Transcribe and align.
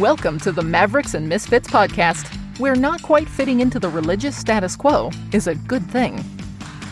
Welcome 0.00 0.38
to 0.40 0.52
the 0.52 0.62
Mavericks 0.62 1.14
and 1.14 1.26
Misfits 1.26 1.68
podcast, 1.68 2.26
where 2.58 2.74
not 2.74 3.00
quite 3.00 3.26
fitting 3.26 3.60
into 3.60 3.80
the 3.80 3.88
religious 3.88 4.36
status 4.36 4.76
quo 4.76 5.10
is 5.32 5.46
a 5.46 5.54
good 5.54 5.90
thing. 5.90 6.22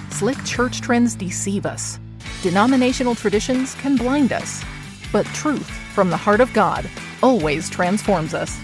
Slick 0.08 0.42
church 0.46 0.80
trends 0.80 1.14
deceive 1.14 1.66
us, 1.66 1.98
denominational 2.42 3.14
traditions 3.14 3.74
can 3.74 3.96
blind 3.96 4.32
us, 4.32 4.64
but 5.12 5.26
truth 5.26 5.68
from 5.92 6.08
the 6.08 6.16
heart 6.16 6.40
of 6.40 6.50
God 6.54 6.88
always 7.22 7.68
transforms 7.68 8.32
us. 8.32 8.58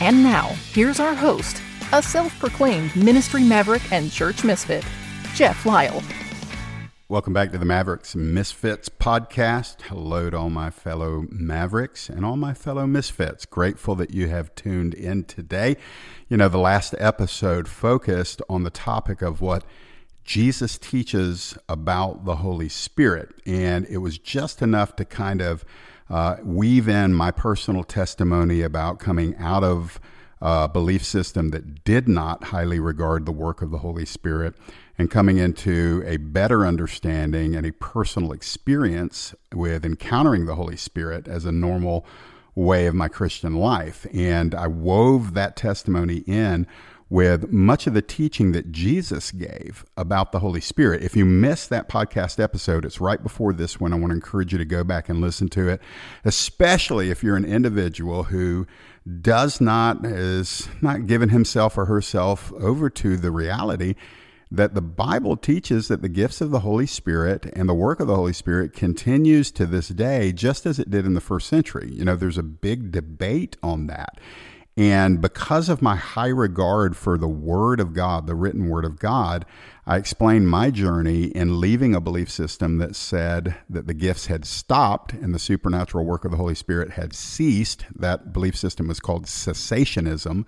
And 0.00 0.22
now, 0.22 0.46
here's 0.72 0.98
our 0.98 1.14
host, 1.14 1.60
a 1.92 2.02
self 2.02 2.38
proclaimed 2.38 2.96
ministry 2.96 3.44
maverick 3.44 3.82
and 3.92 4.10
church 4.10 4.42
misfit, 4.42 4.86
Jeff 5.34 5.66
Lyle. 5.66 6.02
Welcome 7.10 7.32
back 7.32 7.50
to 7.50 7.58
the 7.58 7.64
Mavericks 7.64 8.14
Misfits 8.14 8.88
podcast. 8.88 9.82
Hello 9.82 10.30
to 10.30 10.38
all 10.38 10.48
my 10.48 10.70
fellow 10.70 11.24
Mavericks 11.28 12.08
and 12.08 12.24
all 12.24 12.36
my 12.36 12.54
fellow 12.54 12.86
Misfits. 12.86 13.46
Grateful 13.46 13.96
that 13.96 14.14
you 14.14 14.28
have 14.28 14.54
tuned 14.54 14.94
in 14.94 15.24
today. 15.24 15.76
You 16.28 16.36
know, 16.36 16.48
the 16.48 16.58
last 16.58 16.94
episode 16.98 17.66
focused 17.66 18.42
on 18.48 18.62
the 18.62 18.70
topic 18.70 19.22
of 19.22 19.40
what 19.40 19.64
Jesus 20.22 20.78
teaches 20.78 21.58
about 21.68 22.26
the 22.26 22.36
Holy 22.36 22.68
Spirit, 22.68 23.30
and 23.44 23.86
it 23.86 23.98
was 23.98 24.16
just 24.16 24.62
enough 24.62 24.94
to 24.94 25.04
kind 25.04 25.42
of 25.42 25.64
uh, 26.08 26.36
weave 26.44 26.88
in 26.88 27.12
my 27.12 27.32
personal 27.32 27.82
testimony 27.82 28.62
about 28.62 29.00
coming 29.00 29.34
out 29.36 29.64
of 29.64 29.98
a 30.40 30.68
belief 30.68 31.04
system 31.04 31.50
that 31.50 31.84
did 31.84 32.08
not 32.08 32.44
highly 32.44 32.78
regard 32.78 33.26
the 33.26 33.32
work 33.32 33.62
of 33.62 33.72
the 33.72 33.78
Holy 33.78 34.06
Spirit 34.06 34.54
and 35.00 35.10
coming 35.10 35.38
into 35.38 36.02
a 36.04 36.18
better 36.18 36.66
understanding 36.66 37.56
and 37.56 37.64
a 37.64 37.72
personal 37.72 38.32
experience 38.32 39.34
with 39.50 39.82
encountering 39.82 40.44
the 40.44 40.56
Holy 40.56 40.76
Spirit 40.76 41.26
as 41.26 41.46
a 41.46 41.52
normal 41.52 42.04
way 42.54 42.84
of 42.84 42.94
my 42.94 43.08
Christian 43.08 43.54
life. 43.54 44.06
And 44.12 44.54
I 44.54 44.66
wove 44.66 45.32
that 45.32 45.56
testimony 45.56 46.18
in 46.26 46.66
with 47.08 47.50
much 47.50 47.86
of 47.86 47.94
the 47.94 48.02
teaching 48.02 48.52
that 48.52 48.72
Jesus 48.72 49.30
gave 49.30 49.86
about 49.96 50.32
the 50.32 50.40
Holy 50.40 50.60
Spirit. 50.60 51.02
If 51.02 51.16
you 51.16 51.24
missed 51.24 51.70
that 51.70 51.88
podcast 51.88 52.38
episode, 52.38 52.84
it's 52.84 53.00
right 53.00 53.22
before 53.22 53.54
this 53.54 53.80
one. 53.80 53.94
I 53.94 53.96
want 53.96 54.10
to 54.10 54.16
encourage 54.16 54.52
you 54.52 54.58
to 54.58 54.66
go 54.66 54.84
back 54.84 55.08
and 55.08 55.18
listen 55.18 55.48
to 55.48 55.66
it, 55.66 55.80
especially 56.26 57.10
if 57.10 57.24
you're 57.24 57.36
an 57.36 57.46
individual 57.46 58.24
who 58.24 58.66
does 59.22 59.62
not, 59.62 60.04
is 60.04 60.68
not 60.82 61.06
given 61.06 61.30
himself 61.30 61.78
or 61.78 61.86
herself 61.86 62.52
over 62.52 62.90
to 62.90 63.16
the 63.16 63.30
reality 63.30 63.94
that 64.50 64.74
the 64.74 64.82
Bible 64.82 65.36
teaches 65.36 65.88
that 65.88 66.02
the 66.02 66.08
gifts 66.08 66.40
of 66.40 66.50
the 66.50 66.60
Holy 66.60 66.86
Spirit 66.86 67.46
and 67.54 67.68
the 67.68 67.74
work 67.74 68.00
of 68.00 68.08
the 68.08 68.16
Holy 68.16 68.32
Spirit 68.32 68.72
continues 68.72 69.52
to 69.52 69.64
this 69.64 69.88
day, 69.88 70.32
just 70.32 70.66
as 70.66 70.78
it 70.78 70.90
did 70.90 71.06
in 71.06 71.14
the 71.14 71.20
first 71.20 71.48
century. 71.48 71.90
You 71.92 72.04
know, 72.04 72.16
there's 72.16 72.38
a 72.38 72.42
big 72.42 72.90
debate 72.90 73.56
on 73.62 73.86
that. 73.86 74.18
And 74.76 75.20
because 75.20 75.68
of 75.68 75.82
my 75.82 75.96
high 75.96 76.28
regard 76.28 76.96
for 76.96 77.18
the 77.18 77.28
Word 77.28 77.80
of 77.80 77.92
God, 77.92 78.26
the 78.26 78.34
written 78.34 78.68
Word 78.68 78.84
of 78.84 78.98
God, 78.98 79.44
I 79.86 79.96
explained 79.96 80.48
my 80.48 80.70
journey 80.70 81.24
in 81.24 81.60
leaving 81.60 81.94
a 81.94 82.00
belief 82.00 82.30
system 82.30 82.78
that 82.78 82.96
said 82.96 83.56
that 83.68 83.86
the 83.86 83.94
gifts 83.94 84.26
had 84.26 84.44
stopped 84.44 85.12
and 85.12 85.34
the 85.34 85.38
supernatural 85.38 86.04
work 86.04 86.24
of 86.24 86.30
the 86.30 86.36
Holy 86.36 86.54
Spirit 86.54 86.92
had 86.92 87.14
ceased. 87.14 87.84
That 87.94 88.32
belief 88.32 88.56
system 88.56 88.88
was 88.88 89.00
called 89.00 89.26
cessationism. 89.26 90.44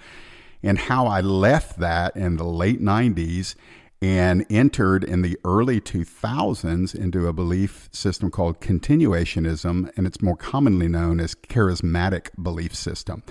And 0.62 0.78
how 0.78 1.06
I 1.06 1.20
left 1.20 1.78
that 1.80 2.16
in 2.16 2.36
the 2.36 2.44
late 2.44 2.80
90s 2.80 3.56
and 4.02 4.44
entered 4.50 5.04
in 5.04 5.22
the 5.22 5.38
early 5.44 5.80
2000s 5.80 6.92
into 6.92 7.28
a 7.28 7.32
belief 7.32 7.88
system 7.92 8.32
called 8.32 8.60
continuationism, 8.60 9.90
and 9.96 10.08
it's 10.08 10.20
more 10.20 10.36
commonly 10.36 10.88
known 10.88 11.20
as 11.20 11.36
charismatic 11.36 12.30
belief 12.42 12.74
system. 12.74 13.22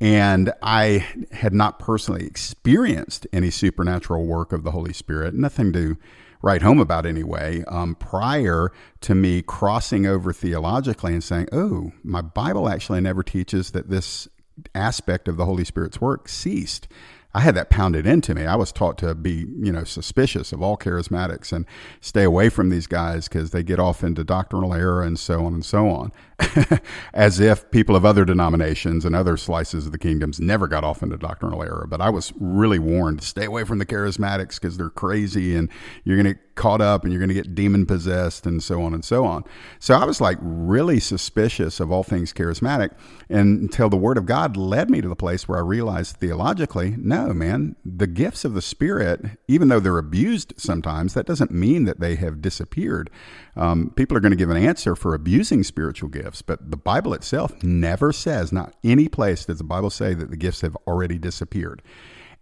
And 0.00 0.52
I 0.60 1.06
had 1.30 1.54
not 1.54 1.78
personally 1.78 2.26
experienced 2.26 3.28
any 3.32 3.50
supernatural 3.50 4.26
work 4.26 4.52
of 4.52 4.64
the 4.64 4.72
Holy 4.72 4.92
Spirit, 4.92 5.34
nothing 5.34 5.72
to 5.74 5.96
write 6.42 6.62
home 6.62 6.80
about 6.80 7.06
anyway, 7.06 7.62
um, 7.68 7.94
prior 7.94 8.72
to 9.00 9.14
me 9.14 9.40
crossing 9.42 10.04
over 10.04 10.32
theologically 10.32 11.12
and 11.12 11.22
saying, 11.22 11.48
oh, 11.52 11.92
my 12.02 12.20
Bible 12.22 12.68
actually 12.68 13.00
never 13.00 13.22
teaches 13.22 13.70
that 13.70 13.88
this 13.88 14.26
aspect 14.74 15.28
of 15.28 15.36
the 15.36 15.44
Holy 15.44 15.64
Spirit's 15.64 16.00
work 16.00 16.28
ceased. 16.28 16.88
I 17.34 17.40
had 17.40 17.54
that 17.56 17.68
pounded 17.68 18.06
into 18.06 18.34
me. 18.34 18.46
I 18.46 18.56
was 18.56 18.72
taught 18.72 18.96
to 18.98 19.14
be, 19.14 19.46
you 19.58 19.70
know, 19.70 19.84
suspicious 19.84 20.52
of 20.52 20.62
all 20.62 20.76
charismatics 20.76 21.52
and 21.52 21.66
stay 22.00 22.24
away 22.24 22.48
from 22.48 22.70
these 22.70 22.86
guys 22.86 23.28
because 23.28 23.50
they 23.50 23.62
get 23.62 23.78
off 23.78 24.02
into 24.02 24.24
doctrinal 24.24 24.72
error 24.72 25.02
and 25.02 25.18
so 25.18 25.44
on 25.44 25.52
and 25.52 25.64
so 25.64 25.88
on. 25.88 26.10
As 27.14 27.40
if 27.40 27.70
people 27.70 27.96
of 27.96 28.04
other 28.04 28.24
denominations 28.24 29.04
and 29.04 29.14
other 29.14 29.36
slices 29.36 29.86
of 29.86 29.92
the 29.92 29.98
kingdoms 29.98 30.38
never 30.40 30.68
got 30.68 30.84
off 30.84 31.02
into 31.02 31.16
doctrinal 31.16 31.62
error. 31.62 31.86
But 31.88 32.00
I 32.00 32.10
was 32.10 32.32
really 32.38 32.78
warned 32.78 33.22
stay 33.22 33.44
away 33.44 33.64
from 33.64 33.78
the 33.78 33.86
charismatics 33.86 34.54
because 34.54 34.76
they're 34.76 34.90
crazy 34.90 35.56
and 35.56 35.68
you're 36.04 36.16
going 36.16 36.26
to 36.26 36.34
get 36.34 36.54
caught 36.54 36.80
up 36.80 37.04
and 37.04 37.12
you're 37.12 37.20
going 37.20 37.28
to 37.28 37.34
get 37.34 37.54
demon 37.54 37.86
possessed 37.86 38.44
and 38.44 38.62
so 38.62 38.82
on 38.82 38.92
and 38.92 39.04
so 39.04 39.24
on. 39.24 39.44
So 39.78 39.94
I 39.94 40.04
was 40.04 40.20
like 40.20 40.38
really 40.40 40.98
suspicious 41.00 41.80
of 41.80 41.92
all 41.92 42.02
things 42.02 42.32
charismatic 42.32 42.90
until 43.28 43.88
the 43.88 43.96
word 43.96 44.18
of 44.18 44.26
God 44.26 44.56
led 44.56 44.90
me 44.90 45.00
to 45.00 45.08
the 45.08 45.16
place 45.16 45.46
where 45.48 45.58
I 45.58 45.62
realized 45.62 46.16
theologically, 46.16 46.94
no, 46.98 47.26
no, 47.26 47.34
man. 47.34 47.76
The 47.84 48.06
gifts 48.06 48.44
of 48.44 48.54
the 48.54 48.62
Spirit, 48.62 49.20
even 49.46 49.68
though 49.68 49.80
they're 49.80 49.98
abused 49.98 50.54
sometimes, 50.56 51.14
that 51.14 51.26
doesn't 51.26 51.50
mean 51.50 51.84
that 51.84 52.00
they 52.00 52.16
have 52.16 52.42
disappeared. 52.42 53.10
Um, 53.56 53.92
people 53.96 54.16
are 54.16 54.20
going 54.20 54.32
to 54.32 54.36
give 54.36 54.50
an 54.50 54.56
answer 54.56 54.96
for 54.96 55.14
abusing 55.14 55.62
spiritual 55.62 56.08
gifts, 56.08 56.27
but 56.46 56.70
the 56.70 56.76
Bible 56.76 57.14
itself 57.14 57.62
never 57.62 58.12
says, 58.12 58.52
not 58.52 58.74
any 58.84 59.08
place 59.08 59.44
does 59.44 59.58
the 59.58 59.64
Bible 59.64 59.90
say 59.90 60.14
that 60.14 60.30
the 60.30 60.36
gifts 60.36 60.60
have 60.60 60.76
already 60.86 61.18
disappeared. 61.18 61.82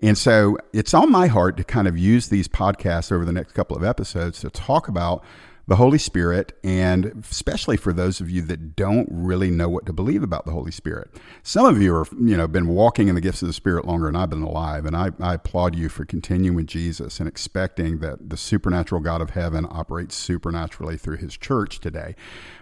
And 0.02 0.18
so 0.18 0.58
it's 0.72 0.92
on 0.92 1.10
my 1.10 1.26
heart 1.26 1.56
to 1.56 1.64
kind 1.64 1.88
of 1.88 1.96
use 1.96 2.28
these 2.28 2.48
podcasts 2.48 3.10
over 3.10 3.24
the 3.24 3.32
next 3.32 3.52
couple 3.52 3.76
of 3.76 3.84
episodes 3.84 4.40
to 4.40 4.50
talk 4.50 4.88
about 4.88 5.24
the 5.68 5.76
Holy 5.76 5.98
Spirit, 5.98 6.52
and 6.62 7.24
especially 7.28 7.76
for 7.76 7.92
those 7.92 8.20
of 8.20 8.30
you 8.30 8.40
that 8.42 8.76
don't 8.76 9.08
really 9.10 9.50
know 9.50 9.68
what 9.68 9.84
to 9.86 9.92
believe 9.92 10.22
about 10.22 10.46
the 10.46 10.52
Holy 10.52 10.70
Spirit. 10.70 11.10
Some 11.42 11.66
of 11.66 11.82
you 11.82 11.94
are, 11.96 12.06
you 12.12 12.36
know, 12.36 12.46
been 12.46 12.68
walking 12.68 13.08
in 13.08 13.16
the 13.16 13.20
gifts 13.20 13.42
of 13.42 13.48
the 13.48 13.52
Spirit 13.52 13.84
longer 13.84 14.06
than 14.06 14.14
I've 14.14 14.30
been 14.30 14.42
alive, 14.42 14.86
and 14.86 14.96
I, 14.96 15.10
I 15.18 15.34
applaud 15.34 15.74
you 15.74 15.88
for 15.88 16.04
continuing 16.04 16.54
with 16.54 16.68
Jesus 16.68 17.18
and 17.18 17.28
expecting 17.28 17.98
that 17.98 18.30
the 18.30 18.36
supernatural 18.36 19.00
God 19.00 19.20
of 19.20 19.30
heaven 19.30 19.66
operates 19.68 20.14
supernaturally 20.14 20.96
through 20.96 21.16
His 21.16 21.36
church 21.36 21.80
today. 21.80 22.14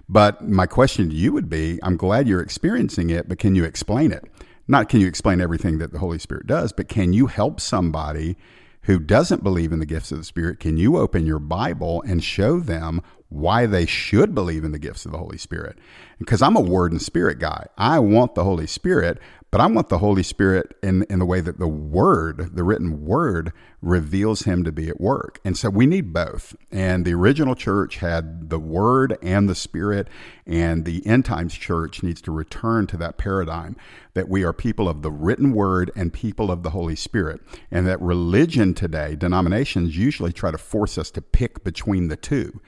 But 0.08 0.48
my 0.48 0.66
question 0.66 1.10
to 1.10 1.14
you 1.14 1.32
would 1.34 1.50
be: 1.50 1.78
I'm 1.82 1.98
glad 1.98 2.26
you're 2.26 2.40
experiencing 2.40 3.10
it, 3.10 3.28
but 3.28 3.38
can 3.38 3.54
you 3.54 3.64
explain 3.64 4.12
it? 4.12 4.24
Not 4.66 4.88
can 4.88 5.00
you 5.00 5.06
explain 5.06 5.42
everything 5.42 5.76
that 5.78 5.92
the 5.92 5.98
Holy 5.98 6.18
Spirit 6.18 6.46
does, 6.46 6.72
but 6.72 6.88
can 6.88 7.12
you 7.12 7.26
help 7.26 7.60
somebody? 7.60 8.36
Who 8.84 8.98
doesn't 8.98 9.42
believe 9.42 9.72
in 9.72 9.78
the 9.78 9.86
gifts 9.86 10.12
of 10.12 10.18
the 10.18 10.24
Spirit, 10.24 10.60
can 10.60 10.76
you 10.76 10.96
open 10.96 11.26
your 11.26 11.38
Bible 11.38 12.02
and 12.06 12.22
show 12.22 12.60
them 12.60 13.02
why 13.34 13.66
they 13.66 13.86
should 13.86 14.34
believe 14.34 14.64
in 14.64 14.72
the 14.72 14.78
gifts 14.78 15.04
of 15.04 15.12
the 15.12 15.18
Holy 15.18 15.38
Spirit? 15.38 15.78
Because 16.18 16.42
I'm 16.42 16.56
a 16.56 16.60
word 16.60 16.92
and 16.92 17.02
spirit 17.02 17.38
guy. 17.38 17.66
I 17.76 17.98
want 17.98 18.34
the 18.34 18.44
Holy 18.44 18.66
Spirit, 18.66 19.18
but 19.54 19.60
I 19.60 19.66
want 19.66 19.88
the 19.88 19.98
Holy 19.98 20.24
Spirit 20.24 20.76
in, 20.82 21.04
in 21.08 21.20
the 21.20 21.24
way 21.24 21.40
that 21.40 21.60
the 21.60 21.68
Word, 21.68 22.56
the 22.56 22.64
written 22.64 23.04
Word, 23.04 23.52
reveals 23.80 24.42
Him 24.42 24.64
to 24.64 24.72
be 24.72 24.88
at 24.88 25.00
work. 25.00 25.38
And 25.44 25.56
so 25.56 25.70
we 25.70 25.86
need 25.86 26.12
both. 26.12 26.56
And 26.72 27.04
the 27.04 27.14
original 27.14 27.54
church 27.54 27.98
had 27.98 28.50
the 28.50 28.58
Word 28.58 29.16
and 29.22 29.48
the 29.48 29.54
Spirit, 29.54 30.08
and 30.44 30.84
the 30.84 31.06
end 31.06 31.24
times 31.24 31.54
church 31.54 32.02
needs 32.02 32.20
to 32.22 32.32
return 32.32 32.88
to 32.88 32.96
that 32.96 33.16
paradigm 33.16 33.76
that 34.14 34.28
we 34.28 34.42
are 34.42 34.52
people 34.52 34.88
of 34.88 35.02
the 35.02 35.12
written 35.12 35.52
Word 35.52 35.92
and 35.94 36.12
people 36.12 36.50
of 36.50 36.64
the 36.64 36.70
Holy 36.70 36.96
Spirit. 36.96 37.40
And 37.70 37.86
that 37.86 38.00
religion 38.00 38.74
today, 38.74 39.14
denominations 39.14 39.96
usually 39.96 40.32
try 40.32 40.50
to 40.50 40.58
force 40.58 40.98
us 40.98 41.12
to 41.12 41.22
pick 41.22 41.62
between 41.62 42.08
the 42.08 42.16
two. 42.16 42.60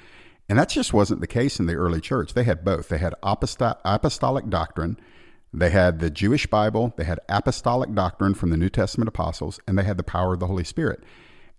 And 0.48 0.58
that 0.58 0.68
just 0.68 0.92
wasn't 0.92 1.20
the 1.20 1.26
case 1.26 1.58
in 1.58 1.66
the 1.66 1.74
early 1.74 2.00
church. 2.00 2.34
They 2.34 2.44
had 2.44 2.64
both. 2.64 2.88
They 2.88 2.98
had 2.98 3.14
apostolic 3.22 4.48
doctrine 4.48 4.96
they 5.56 5.70
had 5.70 6.00
the 6.00 6.10
Jewish 6.10 6.46
Bible, 6.46 6.92
they 6.96 7.04
had 7.04 7.18
apostolic 7.30 7.94
doctrine 7.94 8.34
from 8.34 8.50
the 8.50 8.58
New 8.58 8.68
Testament 8.68 9.08
apostles, 9.08 9.58
and 9.66 9.78
they 9.78 9.84
had 9.84 9.96
the 9.96 10.02
power 10.02 10.34
of 10.34 10.40
the 10.40 10.46
Holy 10.46 10.64
Spirit. 10.64 11.02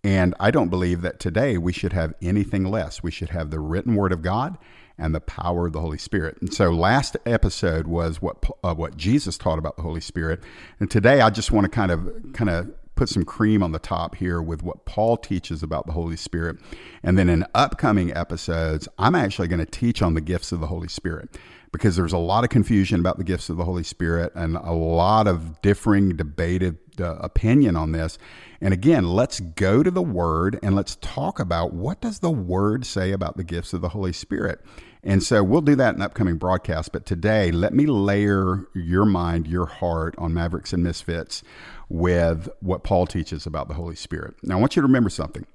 And 0.04 0.36
I 0.40 0.52
don't 0.52 0.70
believe 0.70 1.02
that 1.02 1.20
today 1.20 1.58
we 1.58 1.74
should 1.74 1.94
have 1.94 2.14
anything 2.22 2.66
less. 2.66 3.02
We 3.02 3.10
should 3.10 3.30
have 3.30 3.50
the 3.50 3.60
written 3.60 3.96
word 3.96 4.12
of 4.12 4.22
God 4.22 4.60
and 5.00 5.16
the 5.16 5.20
power 5.20 5.66
of 5.66 5.74
the 5.74 5.82
Holy 5.82 5.98
Spirit. 5.98 6.38
And 6.42 6.54
so 6.54 6.70
last 6.70 7.18
episode 7.26 7.88
was 7.88 8.22
what 8.22 8.44
uh, 8.64 8.76
what 8.76 8.98
Jesus 8.98 9.38
taught 9.38 9.58
about 9.58 9.78
the 9.78 9.82
Holy 9.82 10.02
Spirit. 10.02 10.42
And 10.80 10.90
today 10.92 11.22
I 11.22 11.32
just 11.32 11.52
want 11.52 11.66
to 11.66 11.70
kind 11.70 11.92
of 11.92 12.34
kind 12.34 12.52
of 12.52 12.72
put 12.98 13.10
some 13.10 13.24
cream 13.24 13.64
on 13.64 13.72
the 13.72 13.80
top 13.80 14.16
here 14.16 14.42
with 14.42 14.64
what 14.64 14.86
Paul 14.86 15.18
teaches 15.18 15.64
about 15.64 15.86
the 15.86 15.94
Holy 15.94 16.18
Spirit. 16.18 16.58
And 17.04 17.18
then 17.18 17.30
in 17.30 17.46
upcoming 17.56 18.14
episodes, 18.14 18.88
I'm 18.98 19.16
actually 19.16 19.48
going 19.48 19.60
to 19.60 19.66
teach 19.66 20.02
on 20.02 20.16
the 20.16 20.22
gifts 20.22 20.52
of 20.52 20.60
the 20.60 20.68
Holy 20.68 20.88
Spirit 20.90 21.38
because 21.72 21.96
there's 21.96 22.14
a 22.14 22.18
lot 22.18 22.44
of 22.44 22.50
confusion 22.50 23.00
about 23.00 23.18
the 23.18 23.24
gifts 23.24 23.50
of 23.50 23.58
the 23.58 23.66
Holy 23.66 23.84
Spirit 23.84 24.32
and 24.36 24.56
a 24.56 24.72
lot 24.72 25.28
of 25.28 25.62
differing 25.62 26.16
debated 26.16 26.78
uh, 27.00 27.18
opinion 27.18 27.76
on 27.76 27.92
this. 27.92 28.18
And 28.62 28.74
again, 28.74 29.06
let's 29.06 29.40
go 29.40 29.84
to 29.84 29.92
the 29.92 30.02
word 30.02 30.58
and 30.64 30.76
let's 30.76 30.96
talk 30.98 31.40
about 31.40 31.74
what 31.74 32.02
does 32.02 32.20
the 32.20 32.32
word 32.32 32.86
say 32.86 33.12
about 33.12 33.38
the 33.38 33.44
gifts 33.44 33.74
of 33.74 33.82
the 33.82 33.90
Holy 33.90 34.14
Spirit. 34.14 34.60
And 35.04 35.22
so 35.22 35.44
we'll 35.44 35.62
do 35.62 35.76
that 35.76 35.96
in 35.96 36.02
upcoming 36.02 36.38
broadcasts. 36.38 36.90
But 36.90 37.06
today, 37.06 37.52
let 37.52 37.74
me 37.74 37.86
layer 37.86 38.68
your 38.74 39.06
mind, 39.06 39.48
your 39.48 39.68
heart 39.68 40.16
on 40.18 40.34
Mavericks 40.34 40.74
and 40.74 40.84
Misfits 40.84 41.44
with 41.90 42.50
what 42.60 42.84
Paul 42.84 43.08
teaches 43.08 43.46
about 43.46 43.68
the 43.68 43.76
Holy 43.76 43.96
Spirit. 43.96 44.36
Now, 44.44 44.58
I 44.58 44.60
want 44.60 44.76
you 44.76 44.82
to 44.82 44.88
remember 44.88 45.10
something. 45.10 45.46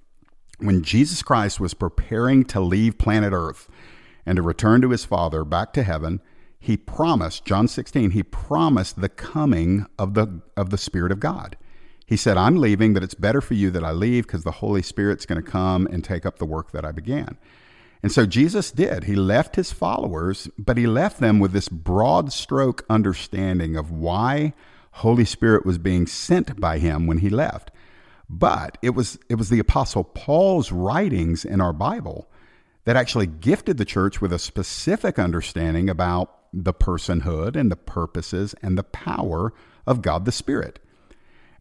When 0.59 0.83
Jesus 0.83 1.23
Christ 1.23 1.61
was 1.61 1.75
preparing 1.75 2.45
to 2.47 2.61
leave 2.61 2.99
planet 2.99 3.33
Earth 3.33 3.69
and 4.25 4.37
to 4.37 4.43
return 4.43 4.81
to 4.83 4.91
his 4.91 5.05
Father 5.05 5.45
back 5.45 5.73
to 5.75 5.83
heaven, 5.83 6.21
he 6.59 6.77
promised, 6.77 7.45
John 7.45 7.67
16, 7.67 8.13
he 8.13 8.23
promised 8.23 9.01
the 9.01 9.09
coming 9.09 9.87
of 9.99 10.15
the, 10.15 10.41
of 10.57 10.71
the 10.71 10.79
Spirit 10.79 11.11
of 11.11 11.19
God. 11.19 11.57
He 12.07 12.17
said, 12.17 12.37
I'm 12.37 12.57
leaving, 12.57 12.95
but 12.95 13.03
it's 13.03 13.15
better 13.15 13.41
for 13.41 13.55
you 13.55 13.71
that 13.71 13.83
I 13.83 13.91
leave 13.91 14.27
because 14.27 14.45
the 14.45 14.53
Holy 14.53 14.83
Spirit's 14.83 15.27
going 15.27 15.43
to 15.43 15.51
come 15.51 15.87
and 15.87 16.05
take 16.05 16.25
up 16.25 16.39
the 16.39 16.47
work 16.47 16.71
that 16.71 16.85
I 16.85 16.93
began. 16.93 17.37
And 18.03 18.13
so 18.13 18.27
Jesus 18.27 18.71
did. 18.71 19.05
He 19.05 19.15
left 19.15 19.57
his 19.57 19.73
followers, 19.73 20.49
but 20.59 20.77
he 20.77 20.87
left 20.87 21.21
them 21.21 21.41
with 21.41 21.53
this 21.53 21.69
broad 21.69 22.33
stroke 22.33 22.85
understanding 22.91 23.77
of 23.77 23.91
why 23.91 24.55
Holy 24.93 25.25
Spirit 25.25 25.67
was 25.67 25.79
being 25.79 26.07
sent 26.07 26.61
by 26.61 26.79
him 26.79 27.07
when 27.07 27.19
he 27.19 27.31
left. 27.31 27.71
But 28.29 28.79
it 28.83 28.91
was 28.91 29.19
it 29.29 29.35
was 29.35 29.51
the 29.51 29.59
apostle 29.59 30.05
Paul's 30.05 30.73
writings 30.73 31.45
in 31.45 31.61
our 31.61 31.73
Bible 31.73 32.29
that 32.85 32.97
actually 32.97 33.27
gifted 33.27 33.77
the 33.77 33.85
church 33.85 34.21
with 34.21 34.33
a 34.33 34.39
specific 34.39 35.19
understanding 35.19 35.91
about 35.91 36.39
the 36.53 36.75
personhood 36.75 37.57
and 37.57 37.71
the 37.71 37.77
purposes 37.77 38.55
and 38.63 38.77
the 38.77 38.83
power 38.83 39.53
of 39.87 40.03
God 40.03 40.25
the 40.25 40.33
Spirit. 40.33 40.79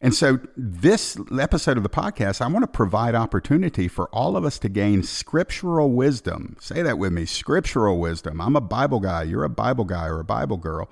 And 0.03 0.15
so, 0.15 0.39
this 0.57 1.15
episode 1.39 1.77
of 1.77 1.83
the 1.83 1.89
podcast, 1.89 2.41
I 2.41 2.47
want 2.47 2.63
to 2.63 2.67
provide 2.67 3.13
opportunity 3.13 3.87
for 3.87 4.07
all 4.07 4.35
of 4.35 4.43
us 4.43 4.57
to 4.59 4.69
gain 4.69 5.03
scriptural 5.03 5.91
wisdom. 5.91 6.57
Say 6.59 6.81
that 6.81 6.97
with 6.97 7.13
me 7.13 7.25
scriptural 7.25 7.99
wisdom. 7.99 8.41
I'm 8.41 8.55
a 8.55 8.61
Bible 8.61 8.99
guy. 8.99 9.23
You're 9.23 9.43
a 9.43 9.49
Bible 9.49 9.85
guy 9.85 10.07
or 10.07 10.19
a 10.19 10.23
Bible 10.23 10.57
girl. 10.57 10.89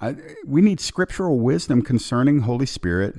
I, 0.00 0.16
we 0.46 0.60
need 0.62 0.80
scriptural 0.80 1.38
wisdom 1.38 1.82
concerning 1.82 2.40
Holy 2.40 2.66
Spirit, 2.66 3.16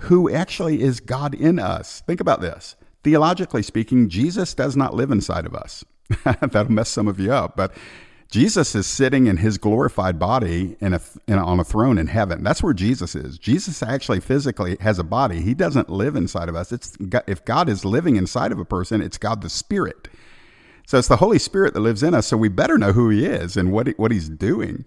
who 0.00 0.30
actually 0.30 0.82
is 0.82 1.00
God 1.00 1.34
in 1.34 1.58
us. 1.58 2.02
Think 2.06 2.20
about 2.20 2.40
this. 2.40 2.76
Theologically 3.04 3.62
speaking, 3.62 4.08
Jesus 4.08 4.52
does 4.54 4.76
not 4.76 4.94
live 4.94 5.10
inside 5.10 5.46
of 5.46 5.54
us. 5.54 5.84
That'll 6.24 6.70
mess 6.70 6.88
some 6.88 7.08
of 7.08 7.20
you 7.20 7.32
up, 7.32 7.56
but 7.56 7.72
Jesus 8.30 8.74
is 8.74 8.86
sitting 8.86 9.28
in 9.28 9.36
his 9.36 9.56
glorified 9.56 10.18
body 10.18 10.76
in 10.80 10.94
a, 10.94 11.00
in 11.28 11.38
a, 11.38 11.46
on 11.46 11.60
a 11.60 11.64
throne 11.64 11.96
in 11.96 12.08
heaven. 12.08 12.42
That's 12.42 12.62
where 12.62 12.74
Jesus 12.74 13.14
is. 13.14 13.38
Jesus 13.38 13.82
actually 13.82 14.20
physically 14.20 14.76
has 14.80 14.98
a 14.98 15.04
body. 15.04 15.42
He 15.42 15.54
doesn't 15.54 15.88
live 15.88 16.16
inside 16.16 16.48
of 16.48 16.56
us. 16.56 16.72
It's 16.72 16.96
if 17.28 17.44
God 17.44 17.68
is 17.68 17.84
living 17.84 18.16
inside 18.16 18.50
of 18.50 18.58
a 18.58 18.64
person, 18.64 19.00
it's 19.00 19.18
God 19.18 19.42
the 19.42 19.48
Spirit. 19.48 20.08
So 20.86 20.98
it's 20.98 21.08
the 21.08 21.16
Holy 21.16 21.38
Spirit 21.38 21.74
that 21.74 21.80
lives 21.80 22.02
in 22.02 22.14
us. 22.14 22.26
So 22.26 22.36
we 22.36 22.48
better 22.48 22.78
know 22.78 22.92
who 22.92 23.10
He 23.10 23.24
is 23.24 23.56
and 23.56 23.72
what 23.72 23.86
he, 23.88 23.92
what 23.96 24.10
He's 24.10 24.28
doing. 24.28 24.84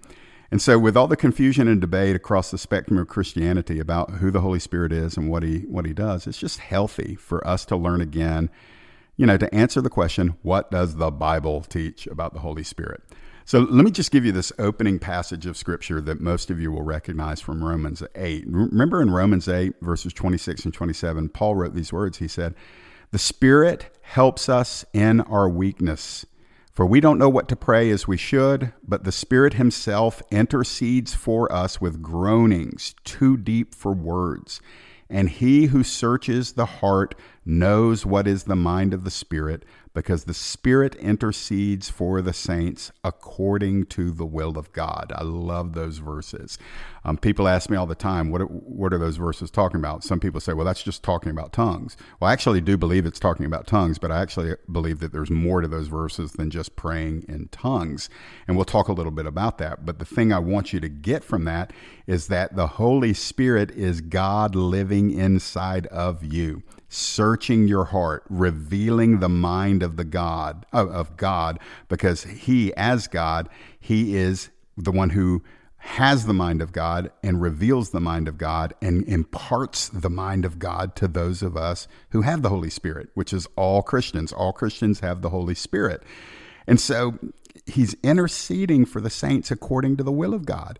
And 0.51 0.61
so, 0.61 0.79
with 0.79 0.97
all 0.97 1.07
the 1.07 1.15
confusion 1.15 1.67
and 1.67 1.79
debate 1.79 2.15
across 2.15 2.49
the 2.49 2.57
spectrum 2.57 2.97
of 2.97 3.07
Christianity 3.07 3.79
about 3.79 4.15
who 4.15 4.31
the 4.31 4.41
Holy 4.41 4.59
Spirit 4.59 4.91
is 4.91 5.15
and 5.15 5.29
what 5.29 5.43
He 5.43 5.59
what 5.59 5.85
He 5.85 5.93
does, 5.93 6.25
it's 6.25 6.39
just 6.39 6.59
healthy 6.59 7.15
for 7.15 7.45
us 7.47 7.65
to 7.65 7.75
learn 7.75 8.01
again. 8.01 8.49
You 9.15 9.25
know, 9.25 9.37
to 9.37 9.53
answer 9.53 9.81
the 9.81 9.89
question, 9.89 10.35
what 10.41 10.71
does 10.71 10.95
the 10.95 11.11
Bible 11.11 11.61
teach 11.61 12.07
about 12.07 12.33
the 12.33 12.39
Holy 12.39 12.63
Spirit? 12.63 13.03
So 13.49 13.61
let 13.61 13.83
me 13.83 13.89
just 13.89 14.11
give 14.11 14.25
you 14.25 14.31
this 14.31 14.51
opening 14.59 14.99
passage 14.99 15.47
of 15.47 15.57
scripture 15.57 15.99
that 16.01 16.21
most 16.21 16.51
of 16.51 16.59
you 16.59 16.71
will 16.71 16.83
recognize 16.83 17.41
from 17.41 17.63
Romans 17.63 18.03
8. 18.13 18.45
Remember 18.47 19.01
in 19.01 19.09
Romans 19.09 19.47
8, 19.47 19.73
verses 19.81 20.13
26 20.13 20.65
and 20.65 20.73
27, 20.73 21.29
Paul 21.29 21.55
wrote 21.55 21.73
these 21.73 21.91
words. 21.91 22.19
He 22.19 22.27
said, 22.27 22.53
The 23.09 23.17
Spirit 23.17 23.89
helps 24.03 24.49
us 24.49 24.85
in 24.93 25.21
our 25.21 25.49
weakness. 25.49 26.27
For 26.71 26.85
we 26.85 26.99
don't 26.99 27.17
know 27.17 27.29
what 27.29 27.49
to 27.49 27.55
pray 27.55 27.89
as 27.89 28.07
we 28.07 28.17
should, 28.17 28.73
but 28.87 29.03
the 29.03 29.11
Spirit 29.11 29.55
Himself 29.55 30.21
intercedes 30.31 31.13
for 31.13 31.51
us 31.51 31.81
with 31.81 32.01
groanings 32.01 32.95
too 33.03 33.37
deep 33.37 33.75
for 33.75 33.91
words. 33.91 34.61
And 35.09 35.29
He 35.29 35.65
who 35.65 35.83
searches 35.83 36.53
the 36.53 36.65
heart 36.65 37.15
knows 37.49 38.05
what 38.05 38.27
is 38.27 38.43
the 38.43 38.55
mind 38.55 38.93
of 38.93 39.03
the 39.03 39.11
Spirit 39.11 39.65
because 39.93 40.25
the 40.25 40.33
Spirit 40.33 40.93
intercedes 40.95 41.89
for 41.89 42.21
the 42.21 42.31
saints 42.31 42.91
according 43.03 43.85
to 43.87 44.11
the 44.11 44.25
will 44.25 44.57
of 44.57 44.71
God. 44.71 45.11
I 45.15 45.23
love 45.23 45.73
those 45.73 45.97
verses. 45.97 46.59
Um, 47.03 47.17
people 47.17 47.47
ask 47.47 47.69
me 47.69 47.75
all 47.75 47.87
the 47.87 47.95
time, 47.95 48.29
what 48.29 48.41
are, 48.41 48.45
what 48.45 48.93
are 48.93 48.99
those 48.99 49.17
verses 49.17 49.49
talking 49.49 49.79
about? 49.79 50.03
Some 50.03 50.19
people 50.19 50.39
say, 50.39 50.53
well, 50.53 50.65
that's 50.65 50.83
just 50.83 51.01
talking 51.01 51.31
about 51.31 51.51
tongues. 51.51 51.97
Well, 52.19 52.29
I 52.29 52.33
actually 52.33 52.61
do 52.61 52.77
believe 52.77 53.05
it's 53.05 53.19
talking 53.19 53.47
about 53.47 53.65
tongues, 53.65 53.97
but 53.97 54.11
I 54.11 54.21
actually 54.21 54.55
believe 54.71 54.99
that 54.99 55.11
there's 55.11 55.31
more 55.31 55.61
to 55.61 55.67
those 55.67 55.87
verses 55.87 56.33
than 56.33 56.51
just 56.51 56.75
praying 56.75 57.25
in 57.27 57.47
tongues. 57.47 58.09
And 58.47 58.55
we'll 58.55 58.65
talk 58.65 58.89
a 58.89 58.93
little 58.93 59.11
bit 59.11 59.25
about 59.25 59.57
that. 59.57 59.85
But 59.85 59.97
the 59.97 60.05
thing 60.05 60.31
I 60.31 60.39
want 60.39 60.71
you 60.71 60.79
to 60.81 60.89
get 60.89 61.23
from 61.23 61.45
that 61.45 61.73
is 62.05 62.27
that 62.27 62.55
the 62.55 62.67
Holy 62.67 63.13
Spirit 63.13 63.71
is 63.71 64.01
God 64.01 64.55
living 64.55 65.09
inside 65.09 65.87
of 65.87 66.23
you 66.23 66.63
searching 66.89 67.67
your 67.67 67.85
heart, 67.85 68.23
revealing 68.29 69.19
the 69.19 69.29
mind 69.29 69.83
of 69.83 69.95
the 69.95 70.03
God 70.03 70.65
of 70.73 71.15
God, 71.15 71.59
because 71.87 72.23
He, 72.23 72.73
as 72.75 73.07
God, 73.07 73.47
He 73.79 74.17
is 74.17 74.49
the 74.75 74.91
one 74.91 75.11
who 75.11 75.43
has 75.81 76.25
the 76.25 76.33
mind 76.33 76.61
of 76.61 76.73
God 76.73 77.09
and 77.23 77.41
reveals 77.41 77.91
the 77.91 78.01
mind 78.01 78.27
of 78.27 78.37
God 78.37 78.73
and 78.81 79.07
imparts 79.07 79.87
the 79.87 80.09
mind 80.09 80.43
of 80.43 80.59
God 80.59 80.95
to 80.97 81.07
those 81.07 81.41
of 81.41 81.55
us 81.55 81.87
who 82.09 82.21
have 82.21 82.41
the 82.41 82.49
Holy 82.49 82.69
Spirit, 82.69 83.09
which 83.13 83.31
is 83.31 83.47
all 83.55 83.81
Christians. 83.81 84.33
All 84.33 84.51
Christians 84.51 84.99
have 84.99 85.21
the 85.21 85.29
Holy 85.29 85.55
Spirit. 85.55 86.03
And 86.67 86.81
so 86.81 87.17
he's 87.65 87.95
interceding 88.03 88.85
for 88.85 88.99
the 88.99 89.09
saints 89.09 89.51
according 89.51 89.95
to 89.97 90.03
the 90.03 90.11
will 90.11 90.33
of 90.33 90.45
God. 90.45 90.79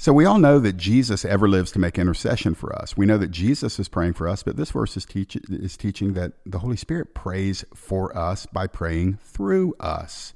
So 0.00 0.14
we 0.14 0.24
all 0.24 0.38
know 0.38 0.58
that 0.60 0.78
Jesus 0.78 1.26
ever 1.26 1.46
lives 1.46 1.70
to 1.72 1.78
make 1.78 1.98
intercession 1.98 2.54
for 2.54 2.74
us. 2.74 2.96
We 2.96 3.04
know 3.04 3.18
that 3.18 3.30
Jesus 3.30 3.78
is 3.78 3.90
praying 3.90 4.14
for 4.14 4.26
us, 4.26 4.42
but 4.42 4.56
this 4.56 4.70
verse 4.70 4.96
is, 4.96 5.04
teach, 5.04 5.36
is 5.36 5.76
teaching 5.76 6.14
that 6.14 6.32
the 6.46 6.60
Holy 6.60 6.78
Spirit 6.78 7.12
prays 7.12 7.66
for 7.74 8.16
us 8.16 8.46
by 8.46 8.66
praying 8.66 9.18
through 9.22 9.74
us. 9.78 10.32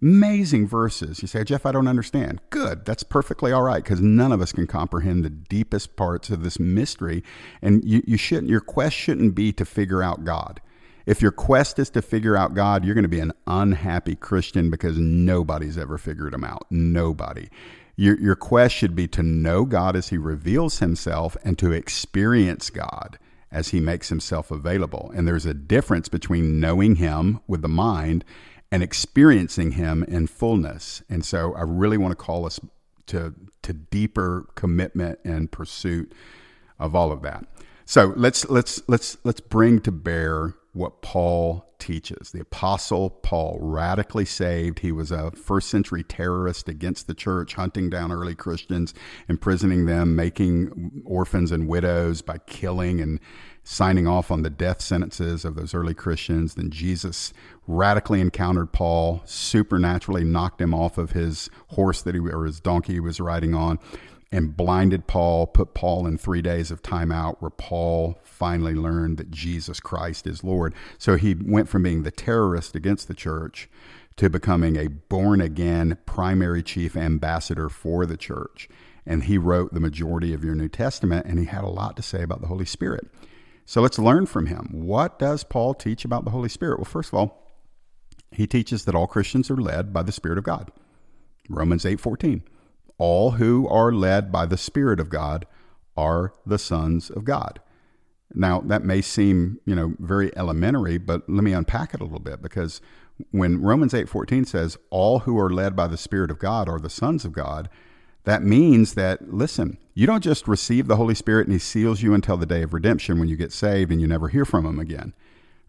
Amazing 0.00 0.68
verses. 0.68 1.20
You 1.20 1.26
say, 1.26 1.42
Jeff, 1.42 1.66
I 1.66 1.72
don't 1.72 1.88
understand. 1.88 2.42
Good. 2.50 2.84
That's 2.84 3.02
perfectly 3.02 3.50
all 3.50 3.64
right 3.64 3.82
because 3.82 4.00
none 4.00 4.30
of 4.30 4.40
us 4.40 4.52
can 4.52 4.68
comprehend 4.68 5.24
the 5.24 5.30
deepest 5.30 5.96
parts 5.96 6.30
of 6.30 6.44
this 6.44 6.60
mystery. 6.60 7.24
And 7.60 7.82
you, 7.84 8.04
you 8.06 8.16
shouldn't, 8.16 8.50
your 8.50 8.60
quest 8.60 8.94
shouldn't 8.94 9.34
be 9.34 9.52
to 9.54 9.64
figure 9.64 10.00
out 10.00 10.24
God. 10.24 10.60
If 11.06 11.20
your 11.20 11.32
quest 11.32 11.80
is 11.80 11.90
to 11.90 12.02
figure 12.02 12.36
out 12.36 12.54
God, 12.54 12.84
you're 12.84 12.94
going 12.94 13.02
to 13.02 13.08
be 13.08 13.18
an 13.18 13.32
unhappy 13.48 14.14
Christian 14.14 14.70
because 14.70 14.96
nobody's 14.96 15.76
ever 15.76 15.98
figured 15.98 16.34
him 16.34 16.44
out. 16.44 16.66
Nobody. 16.70 17.48
Your, 17.96 18.18
your 18.18 18.36
quest 18.36 18.74
should 18.74 18.94
be 18.94 19.06
to 19.08 19.22
know 19.22 19.64
God 19.64 19.96
as 19.96 20.08
He 20.08 20.18
reveals 20.18 20.78
Himself 20.78 21.36
and 21.44 21.58
to 21.58 21.72
experience 21.72 22.70
God 22.70 23.18
as 23.50 23.68
He 23.68 23.80
makes 23.80 24.08
Himself 24.08 24.50
available. 24.50 25.12
And 25.14 25.28
there's 25.28 25.46
a 25.46 25.54
difference 25.54 26.08
between 26.08 26.58
knowing 26.60 26.96
Him 26.96 27.40
with 27.46 27.62
the 27.62 27.68
mind 27.68 28.24
and 28.70 28.82
experiencing 28.82 29.72
Him 29.72 30.02
in 30.04 30.26
fullness. 30.26 31.02
And 31.10 31.24
so 31.24 31.54
I 31.54 31.62
really 31.62 31.98
want 31.98 32.12
to 32.12 32.16
call 32.16 32.46
us 32.46 32.58
to, 33.06 33.34
to 33.62 33.72
deeper 33.72 34.48
commitment 34.54 35.18
and 35.24 35.52
pursuit 35.52 36.12
of 36.78 36.94
all 36.94 37.12
of 37.12 37.22
that. 37.22 37.44
So 37.84 38.14
let's 38.16 38.48
let's 38.48 38.80
let's 38.88 39.18
let's 39.24 39.40
bring 39.40 39.80
to 39.80 39.92
bear 39.92 40.54
what 40.72 41.02
Paul 41.02 41.66
teaches. 41.78 42.30
The 42.30 42.40
Apostle 42.40 43.10
Paul, 43.10 43.58
radically 43.60 44.24
saved. 44.24 44.78
He 44.78 44.92
was 44.92 45.10
a 45.10 45.32
first 45.32 45.68
century 45.68 46.02
terrorist 46.02 46.68
against 46.68 47.06
the 47.06 47.14
church, 47.14 47.54
hunting 47.54 47.90
down 47.90 48.12
early 48.12 48.34
Christians, 48.34 48.94
imprisoning 49.28 49.86
them, 49.86 50.16
making 50.16 51.02
orphans 51.04 51.52
and 51.52 51.68
widows 51.68 52.22
by 52.22 52.38
killing 52.46 53.00
and 53.00 53.20
signing 53.64 54.06
off 54.06 54.30
on 54.30 54.42
the 54.42 54.50
death 54.50 54.80
sentences 54.80 55.44
of 55.44 55.56
those 55.56 55.74
early 55.74 55.94
Christians. 55.94 56.54
Then 56.54 56.70
Jesus 56.70 57.32
radically 57.66 58.20
encountered 58.20 58.72
Paul, 58.72 59.22
supernaturally 59.24 60.24
knocked 60.24 60.60
him 60.60 60.72
off 60.72 60.98
of 60.98 61.12
his 61.12 61.50
horse 61.68 62.00
that 62.02 62.14
he 62.14 62.20
or 62.20 62.44
his 62.44 62.60
donkey 62.60 62.94
he 62.94 63.00
was 63.00 63.20
riding 63.20 63.54
on 63.54 63.78
and 64.32 64.56
blinded 64.56 65.06
Paul, 65.06 65.46
put 65.46 65.74
Paul 65.74 66.06
in 66.06 66.16
three 66.16 66.40
days 66.40 66.70
of 66.70 66.82
timeout 66.82 67.36
where 67.40 67.50
Paul 67.50 68.18
finally 68.24 68.74
learned 68.74 69.18
that 69.18 69.30
Jesus 69.30 69.78
Christ 69.78 70.26
is 70.26 70.42
Lord. 70.42 70.74
So 70.96 71.16
he 71.16 71.34
went 71.34 71.68
from 71.68 71.82
being 71.82 72.02
the 72.02 72.10
terrorist 72.10 72.74
against 72.74 73.08
the 73.08 73.14
church 73.14 73.68
to 74.16 74.30
becoming 74.30 74.76
a 74.76 74.88
born 74.88 75.42
again 75.42 75.98
primary 76.06 76.62
chief 76.62 76.96
ambassador 76.96 77.68
for 77.68 78.06
the 78.06 78.16
church. 78.16 78.68
And 79.04 79.24
he 79.24 79.36
wrote 79.36 79.74
the 79.74 79.80
majority 79.80 80.32
of 80.32 80.44
your 80.44 80.54
New 80.54 80.68
Testament, 80.68 81.26
and 81.26 81.38
he 81.38 81.44
had 81.44 81.64
a 81.64 81.68
lot 81.68 81.96
to 81.96 82.02
say 82.02 82.22
about 82.22 82.40
the 82.40 82.46
Holy 82.46 82.64
Spirit. 82.64 83.08
So 83.66 83.82
let's 83.82 83.98
learn 83.98 84.26
from 84.26 84.46
him. 84.46 84.68
What 84.72 85.18
does 85.18 85.44
Paul 85.44 85.74
teach 85.74 86.04
about 86.04 86.24
the 86.24 86.30
Holy 86.30 86.48
Spirit? 86.48 86.78
Well, 86.78 86.84
first 86.84 87.10
of 87.10 87.14
all, 87.14 87.52
he 88.30 88.46
teaches 88.46 88.84
that 88.84 88.94
all 88.94 89.06
Christians 89.06 89.50
are 89.50 89.56
led 89.56 89.92
by 89.92 90.02
the 90.02 90.12
Spirit 90.12 90.38
of 90.38 90.44
God. 90.44 90.70
Romans 91.48 91.84
8:14 91.84 92.42
all 93.02 93.32
who 93.32 93.66
are 93.66 93.90
led 93.90 94.30
by 94.30 94.46
the 94.46 94.56
Spirit 94.56 95.00
of 95.00 95.10
God 95.10 95.44
are 95.96 96.32
the 96.46 96.56
sons 96.56 97.10
of 97.10 97.24
God. 97.24 97.60
Now, 98.32 98.60
that 98.60 98.84
may 98.84 99.02
seem, 99.02 99.58
you 99.66 99.74
know, 99.74 99.94
very 99.98 100.30
elementary, 100.36 100.98
but 100.98 101.28
let 101.28 101.42
me 101.42 101.52
unpack 101.52 101.94
it 101.94 102.00
a 102.00 102.04
little 102.04 102.20
bit 102.20 102.40
because 102.40 102.80
when 103.32 103.60
Romans 103.60 103.92
8:14 103.92 104.44
says 104.44 104.78
all 104.90 105.18
who 105.20 105.36
are 105.36 105.50
led 105.50 105.74
by 105.74 105.88
the 105.88 105.96
spirit 105.96 106.30
of 106.30 106.38
God 106.38 106.68
are 106.68 106.78
the 106.78 106.88
sons 106.88 107.24
of 107.24 107.32
God, 107.32 107.68
that 108.22 108.44
means 108.44 108.94
that 108.94 109.34
listen, 109.34 109.78
you 109.94 110.06
don't 110.06 110.22
just 110.22 110.46
receive 110.46 110.86
the 110.86 110.96
Holy 110.96 111.16
Spirit 111.16 111.48
and 111.48 111.52
he 111.52 111.58
seals 111.58 112.02
you 112.02 112.14
until 112.14 112.36
the 112.36 112.46
day 112.46 112.62
of 112.62 112.72
redemption 112.72 113.18
when 113.18 113.28
you 113.28 113.34
get 113.34 113.52
saved 113.52 113.90
and 113.90 114.00
you 114.00 114.06
never 114.06 114.28
hear 114.28 114.44
from 114.44 114.64
him 114.64 114.78
again. 114.78 115.12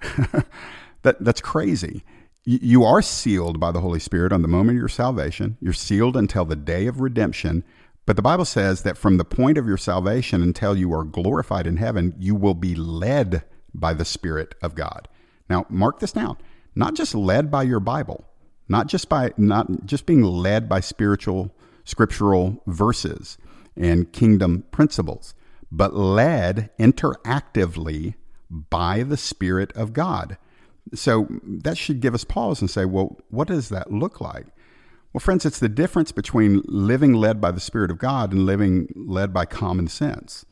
that 1.01 1.17
that's 1.19 1.41
crazy. 1.41 2.03
You 2.45 2.83
are 2.83 3.01
sealed 3.01 3.59
by 3.59 3.71
the 3.71 3.79
Holy 3.79 4.00
Spirit 4.00 4.33
on 4.33 4.41
the 4.41 4.50
moment 4.50 4.75
of 4.75 4.81
your 4.81 4.89
salvation. 4.89 5.57
You're 5.62 5.71
sealed 5.71 6.17
until 6.17 6.43
the 6.43 6.57
day 6.57 6.88
of 6.88 7.00
redemption. 7.00 7.63
But 8.05 8.17
the 8.17 8.21
Bible 8.21 8.43
says 8.43 8.83
that 8.83 8.97
from 8.97 9.15
the 9.15 9.23
point 9.23 9.57
of 9.57 9.65
your 9.65 9.77
salvation 9.77 10.41
until 10.41 10.77
you 10.77 10.93
are 10.93 11.05
glorified 11.05 11.65
in 11.65 11.77
heaven, 11.77 12.13
you 12.19 12.35
will 12.35 12.53
be 12.53 12.75
led 12.75 13.43
by 13.73 13.93
the 13.93 14.03
Spirit 14.03 14.55
of 14.62 14.75
God. 14.75 15.07
Now, 15.50 15.65
mark 15.69 16.00
this 16.00 16.12
down. 16.12 16.38
Not 16.75 16.95
just 16.95 17.15
led 17.15 17.50
by 17.50 17.63
your 17.63 17.79
Bible, 17.79 18.25
not 18.67 18.88
just 18.88 19.07
by 19.07 19.31
not 19.38 19.85
just 19.85 20.05
being 20.05 20.23
led 20.23 20.67
by 20.67 20.81
spiritual 20.81 21.55
scriptural 21.85 22.62
verses 22.67 23.38
and 23.77 24.12
kingdom 24.12 24.65
principles, 24.71 25.33
but 25.71 25.95
led 25.95 26.71
interactively 26.77 28.15
by 28.50 29.03
the 29.03 29.17
Spirit 29.17 29.71
of 29.77 29.93
God. 29.93 30.38
So 30.93 31.27
that 31.43 31.77
should 31.77 31.99
give 32.01 32.13
us 32.13 32.23
pause 32.23 32.61
and 32.61 32.69
say, 32.69 32.85
well, 32.85 33.17
what 33.29 33.47
does 33.47 33.69
that 33.69 33.91
look 33.91 34.19
like? 34.21 34.47
Well, 35.13 35.19
friends, 35.19 35.45
it's 35.45 35.59
the 35.59 35.69
difference 35.69 36.11
between 36.11 36.61
living 36.65 37.13
led 37.13 37.39
by 37.39 37.51
the 37.51 37.59
Spirit 37.59 37.91
of 37.91 37.99
God 37.99 38.31
and 38.31 38.45
living 38.45 38.91
led 38.95 39.31
by 39.31 39.45
common 39.45 39.87
sense. 39.87 40.45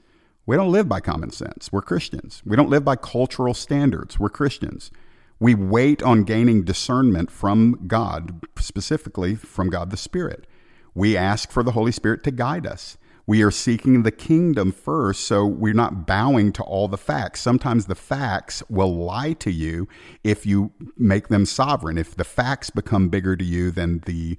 We 0.45 0.55
don't 0.55 0.71
live 0.71 0.87
by 0.87 0.99
common 0.99 1.31
sense. 1.31 1.71
We're 1.71 1.81
Christians. 1.81 2.41
We 2.45 2.55
don't 2.55 2.69
live 2.69 2.85
by 2.85 2.95
cultural 2.95 3.53
standards. 3.53 4.19
We're 4.19 4.29
Christians. 4.29 4.91
We 5.39 5.55
wait 5.55 6.03
on 6.03 6.23
gaining 6.23 6.63
discernment 6.63 7.31
from 7.31 7.85
God, 7.87 8.45
specifically 8.59 9.33
from 9.33 9.69
God 9.69 9.89
the 9.89 9.97
Spirit. 9.97 10.45
We 10.93 11.17
ask 11.17 11.49
for 11.49 11.63
the 11.63 11.71
Holy 11.71 11.91
Spirit 11.91 12.23
to 12.25 12.31
guide 12.31 12.67
us. 12.67 12.97
We 13.27 13.43
are 13.43 13.51
seeking 13.51 14.03
the 14.03 14.11
kingdom 14.11 14.71
first, 14.71 15.21
so 15.21 15.45
we're 15.45 15.73
not 15.73 16.07
bowing 16.07 16.51
to 16.53 16.63
all 16.63 16.87
the 16.87 16.97
facts. 16.97 17.41
Sometimes 17.41 17.85
the 17.85 17.95
facts 17.95 18.63
will 18.69 18.95
lie 18.95 19.33
to 19.33 19.51
you 19.51 19.87
if 20.23 20.45
you 20.45 20.71
make 20.97 21.27
them 21.27 21.45
sovereign. 21.45 21.97
If 21.97 22.15
the 22.15 22.23
facts 22.23 22.69
become 22.69 23.09
bigger 23.09 23.35
to 23.35 23.43
you 23.43 23.71
than 23.71 23.99
the 24.05 24.37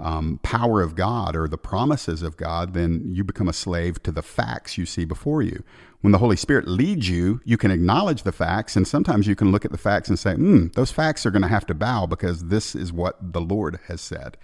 um, 0.00 0.40
power 0.42 0.82
of 0.82 0.94
God 0.94 1.36
or 1.36 1.46
the 1.46 1.58
promises 1.58 2.22
of 2.22 2.36
God, 2.36 2.74
then 2.74 3.02
you 3.12 3.22
become 3.22 3.48
a 3.48 3.52
slave 3.52 4.02
to 4.02 4.12
the 4.12 4.22
facts 4.22 4.76
you 4.76 4.86
see 4.86 5.04
before 5.04 5.42
you. 5.42 5.62
When 6.00 6.10
the 6.10 6.18
Holy 6.18 6.36
Spirit 6.36 6.66
leads 6.66 7.08
you, 7.08 7.40
you 7.44 7.56
can 7.56 7.70
acknowledge 7.70 8.24
the 8.24 8.32
facts, 8.32 8.74
and 8.74 8.88
sometimes 8.88 9.28
you 9.28 9.36
can 9.36 9.52
look 9.52 9.64
at 9.64 9.70
the 9.70 9.78
facts 9.78 10.08
and 10.08 10.18
say, 10.18 10.34
hmm, 10.34 10.68
those 10.74 10.90
facts 10.90 11.24
are 11.24 11.30
going 11.30 11.42
to 11.42 11.48
have 11.48 11.66
to 11.66 11.74
bow 11.74 12.06
because 12.06 12.46
this 12.48 12.74
is 12.74 12.92
what 12.92 13.32
the 13.32 13.40
Lord 13.40 13.78
has 13.86 14.00
said. 14.00 14.36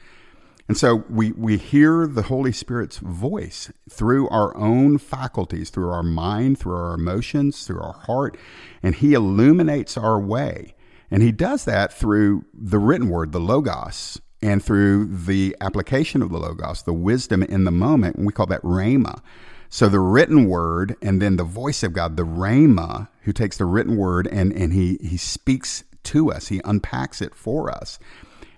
And 0.69 0.77
so 0.77 1.05
we, 1.09 1.33
we 1.33 1.57
hear 1.57 2.07
the 2.07 2.23
Holy 2.23 2.53
Spirit's 2.53 2.99
voice 2.99 3.73
through 3.91 4.29
our 4.29 4.55
own 4.55 4.99
faculties, 4.99 5.71
through 5.71 5.89
our 5.89 6.03
mind, 6.03 6.59
through 6.59 6.77
our 6.77 6.95
emotions, 6.95 7.67
through 7.67 7.81
our 7.81 7.95
heart, 7.95 8.37
and 8.83 8.95
He 8.95 9.15
illuminates 9.15 9.97
our 9.97 10.21
way. 10.21 10.75
And 11.11 11.23
He 11.23 11.33
does 11.33 11.65
that 11.65 11.93
through 11.93 12.45
the 12.53 12.79
written 12.79 13.09
word, 13.09 13.33
the 13.33 13.41
Logos, 13.41 14.21
and 14.43 14.63
through 14.63 15.07
the 15.07 15.57
application 15.61 16.21
of 16.21 16.31
the 16.31 16.39
Logos, 16.39 16.83
the 16.83 16.93
wisdom 16.93 17.43
in 17.43 17.65
the 17.65 17.71
moment. 17.71 18.17
And 18.17 18.27
we 18.27 18.33
call 18.33 18.47
that 18.47 18.63
Rhema. 18.63 19.23
So 19.71 19.89
the 19.89 20.01
written 20.01 20.49
word 20.49 20.97
and 21.03 21.21
then 21.21 21.37
the 21.37 21.45
voice 21.45 21.83
of 21.83 21.93
God, 21.95 22.17
the 22.17 22.25
Rhema, 22.25 23.09
who 23.23 23.33
takes 23.33 23.57
the 23.57 23.67
written 23.67 23.97
word 23.97 24.27
and, 24.27 24.53
and 24.53 24.73
he, 24.73 24.99
he 25.01 25.17
speaks 25.17 25.85
to 26.05 26.31
us, 26.31 26.49
he 26.49 26.61
unpacks 26.65 27.21
it 27.21 27.35
for 27.35 27.71
us. 27.71 27.99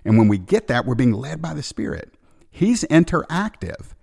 And 0.04 0.19
when 0.19 0.28
we 0.28 0.38
get 0.38 0.66
that, 0.69 0.87
we're 0.87 0.95
being 0.95 1.12
led 1.12 1.42
by 1.42 1.54
the 1.54 1.62
Spirit. 1.62 2.14
He's 2.50 2.85
interactive. 2.85 3.95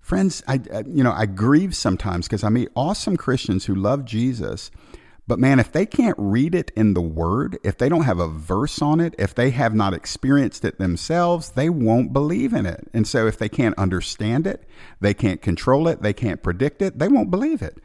Friends, 0.00 0.42
I, 0.48 0.60
you 0.86 1.04
know, 1.04 1.12
I 1.12 1.26
grieve 1.26 1.76
sometimes 1.76 2.26
because 2.26 2.42
I 2.42 2.48
meet 2.48 2.70
awesome 2.74 3.16
Christians 3.16 3.66
who 3.66 3.74
love 3.74 4.04
Jesus, 4.04 4.70
but 5.30 5.38
man, 5.38 5.60
if 5.60 5.70
they 5.70 5.86
can't 5.86 6.16
read 6.18 6.56
it 6.56 6.72
in 6.74 6.94
the 6.94 7.00
Word, 7.00 7.58
if 7.62 7.78
they 7.78 7.88
don't 7.88 8.02
have 8.02 8.18
a 8.18 8.26
verse 8.26 8.82
on 8.82 8.98
it, 8.98 9.14
if 9.18 9.32
they 9.32 9.50
have 9.50 9.74
not 9.74 9.94
experienced 9.94 10.64
it 10.64 10.78
themselves, 10.78 11.50
they 11.50 11.70
won't 11.70 12.12
believe 12.12 12.52
in 12.52 12.66
it. 12.66 12.88
And 12.92 13.06
so 13.06 13.28
if 13.28 13.38
they 13.38 13.48
can't 13.48 13.78
understand 13.78 14.46
it, 14.46 14.64
they 15.00 15.14
can't 15.14 15.40
control 15.40 15.86
it, 15.86 16.02
they 16.02 16.12
can't 16.12 16.42
predict 16.42 16.82
it, 16.82 16.98
they 16.98 17.06
won't 17.06 17.30
believe 17.30 17.62
it. 17.62 17.78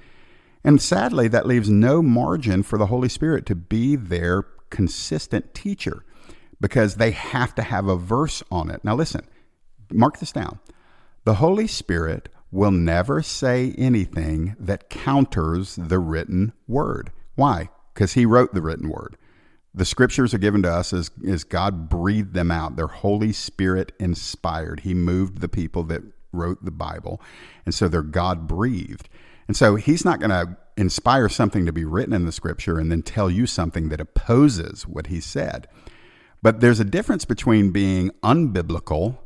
And 0.64 0.82
sadly, 0.82 1.28
that 1.28 1.46
leaves 1.46 1.70
no 1.70 2.02
margin 2.02 2.64
for 2.64 2.80
the 2.80 2.88
Holy 2.88 3.10
Spirit 3.10 3.46
to 3.46 3.56
be 3.56 3.96
their 3.96 4.48
consistent 4.72 5.54
teacher 5.54 6.04
because 6.66 6.96
they 6.96 7.12
have 7.12 7.54
to 7.54 7.62
have 7.62 7.88
a 7.88 7.96
verse 7.96 8.42
on 8.50 8.72
it. 8.72 8.84
Now, 8.84 8.96
listen, 8.96 9.28
mark 9.92 10.18
this 10.18 10.32
down. 10.32 10.58
The 11.24 11.36
Holy 11.36 11.68
Spirit 11.68 12.28
will 12.50 12.72
never 12.72 13.22
say 13.22 13.76
anything 13.78 14.56
that 14.60 14.90
counters 14.90 15.76
the 15.76 16.00
written 16.00 16.54
word. 16.68 17.12
Why? 17.36 17.70
Because 17.94 18.14
He 18.14 18.26
wrote 18.26 18.56
the 18.56 18.64
written 18.64 18.90
word. 18.90 19.16
The 19.76 19.86
scriptures 19.86 20.34
are 20.34 20.40
given 20.40 20.64
to 20.64 20.72
us 20.72 20.92
as, 20.92 21.12
as 21.28 21.44
God 21.44 21.88
breathed 21.88 22.34
them 22.34 22.50
out. 22.50 22.78
They're 22.78 22.88
Holy 22.88 23.32
Spirit 23.32 23.92
inspired. 24.00 24.80
He 24.80 24.96
moved 24.96 25.42
the 25.42 25.48
people 25.48 25.84
that 25.84 26.02
wrote 26.32 26.66
the 26.66 26.72
Bible. 26.72 27.22
And 27.68 27.76
so 27.76 27.88
they're 27.88 28.02
God 28.02 28.48
breathed. 28.48 29.08
And 29.48 29.56
so 29.56 29.76
He's 29.76 30.04
not 30.04 30.20
going 30.20 30.32
to 30.32 30.58
inspire 30.78 31.30
something 31.30 31.68
to 31.68 31.72
be 31.72 31.86
written 31.86 32.16
in 32.16 32.26
the 32.26 32.32
scripture 32.32 32.80
and 32.80 32.92
then 32.92 33.04
tell 33.04 33.30
you 33.30 33.46
something 33.46 33.90
that 33.90 34.02
opposes 34.02 34.88
what 34.88 35.08
He 35.08 35.20
said. 35.22 35.68
But 36.46 36.60
there's 36.60 36.80
a 36.80 36.86
difference 36.86 37.26
between 37.26 37.72
being 37.72 38.12
unbiblical 38.22 39.18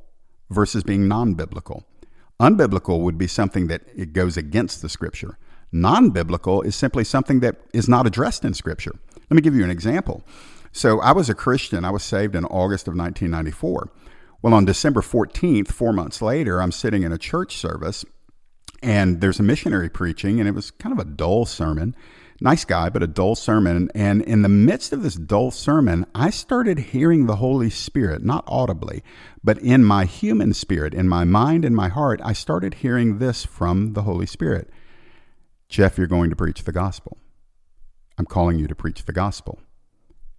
versus 0.50 0.84
being 0.84 1.06
non 1.10 1.34
biblical. 1.34 1.84
Unbiblical 2.40 3.02
would 3.02 3.18
be 3.18 3.28
something 3.28 3.68
that 3.68 3.82
it 3.94 4.14
goes 4.14 4.38
against 4.38 4.82
the 4.82 4.88
scripture. 4.88 5.38
Non 5.70 6.12
biblical 6.12 6.62
is 6.62 6.78
simply 6.78 7.04
something 7.04 7.42
that 7.42 7.58
is 7.74 7.90
not 7.90 8.08
addressed 8.08 8.46
in 8.46 8.54
scripture. 8.54 8.94
Let 9.30 9.36
me 9.36 9.42
give 9.42 9.54
you 9.54 9.66
an 9.66 9.70
example. 9.70 10.26
So 10.72 11.02
I 11.02 11.12
was 11.12 11.30
a 11.30 11.36
Christian. 11.36 11.84
I 11.84 11.90
was 11.90 12.04
saved 12.04 12.38
in 12.38 12.46
August 12.46 12.88
of 12.88 12.96
1994. 12.96 13.92
Well, 14.42 14.54
on 14.54 14.64
December 14.64 15.02
14th, 15.02 15.74
four 15.74 15.92
months 15.92 16.22
later, 16.22 16.62
I'm 16.62 16.72
sitting 16.72 17.04
in 17.04 17.12
a 17.12 17.18
church 17.18 17.58
service 17.58 18.06
and 18.82 19.20
there's 19.20 19.42
a 19.42 19.44
missionary 19.44 19.90
preaching, 19.90 20.40
and 20.40 20.48
it 20.48 20.54
was 20.54 20.72
kind 20.72 20.98
of 20.98 21.06
a 21.06 21.10
dull 21.10 21.46
sermon 21.46 21.98
nice 22.42 22.66
guy, 22.66 22.90
but 22.90 23.04
a 23.04 23.08
dull 23.08 23.36
sermon. 23.36 23.90
And 23.94 24.22
in 24.22 24.42
the 24.42 24.50
midst 24.50 24.94
of 24.94 25.04
this 25.04 25.16
dull 25.16 25.52
sermon, 25.52 26.06
I 26.16 26.30
started 26.30 26.80
hearing 26.80 27.26
the 27.26 27.38
Holy 27.38 27.70
Spirit, 27.70 28.24
not 28.24 28.44
audibly, 28.48 29.04
but 29.44 29.58
in 29.60 29.84
my 29.84 30.06
human 30.06 30.54
spirit, 30.54 30.94
in 30.94 31.10
my 31.10 31.24
mind 31.24 31.66
in 31.66 31.76
my 31.76 31.90
heart, 31.90 32.22
I 32.24 32.34
started 32.34 32.76
hearing 32.76 33.20
this 33.20 33.46
from 33.46 33.94
the 33.94 34.04
Holy 34.04 34.26
Spirit 34.26 34.70
Jeff, 35.70 36.00
you're 36.00 36.08
going 36.08 36.32
to 36.32 36.36
preach 36.36 36.64
the 36.64 36.72
gospel. 36.72 37.20
I'm 38.18 38.26
calling 38.26 38.58
you 38.58 38.68
to 38.68 38.74
preach 38.74 39.06
the 39.06 39.14
gospel. 39.14 39.60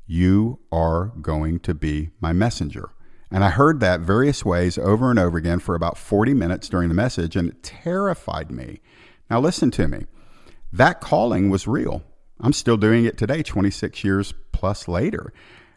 You 0.05 0.59
are 0.73 1.13
going 1.23 1.61
to 1.61 1.73
be 1.73 2.11
my 2.21 2.33
messenger. 2.33 2.91
And 3.31 3.45
I 3.45 3.51
heard 3.51 3.79
that 3.79 4.01
various 4.01 4.45
ways 4.45 4.77
over 4.77 5.09
and 5.09 5.21
over 5.21 5.39
again 5.39 5.61
for 5.61 5.77
about 5.77 5.97
40 5.97 6.35
minutes 6.35 6.69
during 6.69 6.89
the 6.89 6.97
message, 6.97 7.37
and 7.37 7.49
it 7.49 7.63
terrified 7.63 8.51
me. 8.51 8.81
Now, 9.31 9.39
listen 9.39 9.71
to 9.71 9.87
me 9.87 10.07
that 10.73 11.01
calling 11.01 11.51
was 11.51 11.67
real. 11.67 12.03
I'm 12.41 12.53
still 12.53 12.77
doing 12.77 13.05
it 13.05 13.19
today, 13.19 13.43
26 13.43 14.03
years 14.05 14.35
plus 14.53 14.89
later. 14.89 15.33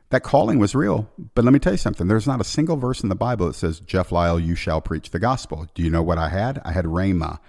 That 0.10 0.24
calling 0.24 0.60
was 0.60 0.76
real. 0.76 1.10
But 1.34 1.44
let 1.44 1.54
me 1.54 1.60
tell 1.60 1.74
you 1.74 1.78
something 1.78 2.08
there's 2.08 2.28
not 2.28 2.40
a 2.40 2.46
single 2.46 2.78
verse 2.78 3.02
in 3.02 3.10
the 3.10 3.16
Bible 3.16 3.48
that 3.48 3.56
says, 3.56 3.80
Jeff 3.80 4.12
Lyle, 4.12 4.40
you 4.40 4.56
shall 4.56 4.80
preach 4.80 5.10
the 5.10 5.20
gospel. 5.20 5.68
Do 5.74 5.82
you 5.82 5.90
know 5.90 6.04
what 6.04 6.18
I 6.18 6.30
had? 6.30 6.62
I 6.64 6.72
had 6.72 6.86
Rhema. 6.86 7.40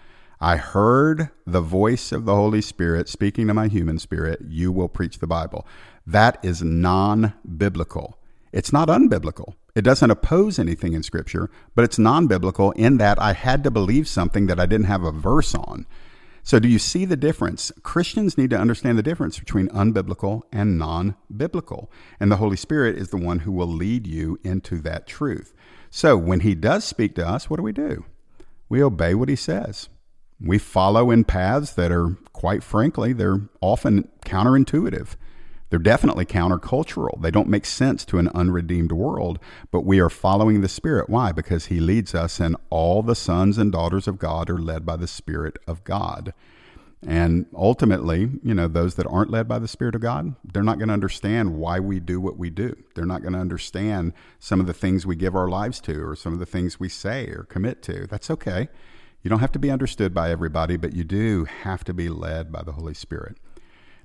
I 0.40 0.56
heard 0.56 1.30
the 1.46 1.60
voice 1.60 2.10
of 2.10 2.24
the 2.24 2.34
Holy 2.34 2.60
Spirit 2.60 3.08
speaking 3.08 3.46
to 3.46 3.54
my 3.54 3.68
human 3.68 3.98
spirit, 3.98 4.40
you 4.48 4.72
will 4.72 4.88
preach 4.88 5.18
the 5.18 5.26
Bible. 5.26 5.66
That 6.06 6.38
is 6.42 6.62
non 6.62 7.34
biblical. 7.56 8.18
It's 8.52 8.72
not 8.72 8.88
unbiblical. 8.88 9.54
It 9.74 9.82
doesn't 9.82 10.10
oppose 10.10 10.58
anything 10.58 10.92
in 10.92 11.02
Scripture, 11.02 11.50
but 11.74 11.84
it's 11.84 11.98
non 11.98 12.26
biblical 12.26 12.72
in 12.72 12.98
that 12.98 13.20
I 13.20 13.32
had 13.32 13.64
to 13.64 13.70
believe 13.70 14.06
something 14.06 14.46
that 14.46 14.60
I 14.60 14.66
didn't 14.66 14.86
have 14.86 15.02
a 15.02 15.12
verse 15.12 15.54
on. 15.54 15.86
So, 16.46 16.58
do 16.58 16.68
you 16.68 16.78
see 16.78 17.06
the 17.06 17.16
difference? 17.16 17.72
Christians 17.82 18.36
need 18.36 18.50
to 18.50 18.58
understand 18.58 18.98
the 18.98 19.02
difference 19.02 19.38
between 19.38 19.68
unbiblical 19.68 20.42
and 20.52 20.78
non 20.78 21.16
biblical. 21.34 21.90
And 22.20 22.30
the 22.30 22.36
Holy 22.36 22.56
Spirit 22.56 22.96
is 22.98 23.08
the 23.08 23.16
one 23.16 23.40
who 23.40 23.50
will 23.50 23.66
lead 23.66 24.06
you 24.06 24.38
into 24.44 24.78
that 24.82 25.06
truth. 25.06 25.54
So, 25.88 26.18
when 26.18 26.40
He 26.40 26.54
does 26.54 26.84
speak 26.84 27.14
to 27.14 27.26
us, 27.26 27.48
what 27.48 27.56
do 27.56 27.62
we 27.62 27.72
do? 27.72 28.04
We 28.68 28.82
obey 28.82 29.14
what 29.14 29.30
He 29.30 29.36
says. 29.36 29.88
We 30.38 30.58
follow 30.58 31.10
in 31.10 31.24
paths 31.24 31.72
that 31.72 31.90
are, 31.90 32.18
quite 32.34 32.62
frankly, 32.62 33.14
they're 33.14 33.48
often 33.62 34.10
counterintuitive. 34.26 35.16
They're 35.74 35.80
definitely 35.80 36.24
countercultural. 36.24 37.20
They 37.20 37.32
don't 37.32 37.48
make 37.48 37.66
sense 37.66 38.04
to 38.04 38.18
an 38.18 38.28
unredeemed 38.28 38.92
world, 38.92 39.40
but 39.72 39.80
we 39.80 39.98
are 39.98 40.08
following 40.08 40.60
the 40.60 40.68
Spirit. 40.68 41.10
Why? 41.10 41.32
Because 41.32 41.66
He 41.66 41.80
leads 41.80 42.14
us, 42.14 42.38
and 42.38 42.54
all 42.70 43.02
the 43.02 43.16
sons 43.16 43.58
and 43.58 43.72
daughters 43.72 44.06
of 44.06 44.16
God 44.16 44.48
are 44.50 44.58
led 44.60 44.86
by 44.86 44.94
the 44.94 45.08
Spirit 45.08 45.56
of 45.66 45.82
God. 45.82 46.32
And 47.04 47.46
ultimately, 47.52 48.30
you 48.44 48.54
know, 48.54 48.68
those 48.68 48.94
that 48.94 49.08
aren't 49.08 49.32
led 49.32 49.48
by 49.48 49.58
the 49.58 49.66
Spirit 49.66 49.96
of 49.96 50.00
God, 50.00 50.36
they're 50.44 50.62
not 50.62 50.78
going 50.78 50.90
to 50.90 50.94
understand 50.94 51.56
why 51.56 51.80
we 51.80 51.98
do 51.98 52.20
what 52.20 52.38
we 52.38 52.50
do. 52.50 52.76
They're 52.94 53.04
not 53.04 53.22
going 53.22 53.34
to 53.34 53.40
understand 53.40 54.12
some 54.38 54.60
of 54.60 54.68
the 54.68 54.72
things 54.72 55.04
we 55.04 55.16
give 55.16 55.34
our 55.34 55.48
lives 55.48 55.80
to 55.80 56.06
or 56.06 56.14
some 56.14 56.32
of 56.32 56.38
the 56.38 56.46
things 56.46 56.78
we 56.78 56.88
say 56.88 57.26
or 57.30 57.48
commit 57.48 57.82
to. 57.82 58.06
That's 58.06 58.30
okay. 58.30 58.68
You 59.24 59.28
don't 59.28 59.40
have 59.40 59.50
to 59.50 59.58
be 59.58 59.72
understood 59.72 60.14
by 60.14 60.30
everybody, 60.30 60.76
but 60.76 60.92
you 60.92 61.02
do 61.02 61.46
have 61.46 61.82
to 61.82 61.92
be 61.92 62.08
led 62.08 62.52
by 62.52 62.62
the 62.62 62.74
Holy 62.74 62.94
Spirit. 62.94 63.38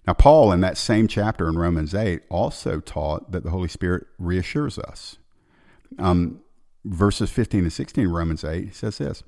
Now, 0.09 0.13
Paul, 0.13 0.51
in 0.51 0.61
that 0.61 0.75
same 0.75 1.07
chapter 1.07 1.47
in 1.47 1.55
Romans 1.55 1.93
8, 1.93 2.23
also 2.31 2.79
taught 2.79 3.31
that 3.31 3.43
the 3.43 3.51
Holy 3.51 3.67
Spirit 3.67 4.07
reassures 4.17 4.79
us. 4.79 5.19
Um, 5.99 6.39
verses 6.83 7.29
15 7.29 7.59
and 7.59 7.71
16 7.71 8.07
Romans 8.07 8.43
8 8.43 8.73
says 8.73 8.97
this 8.97 9.21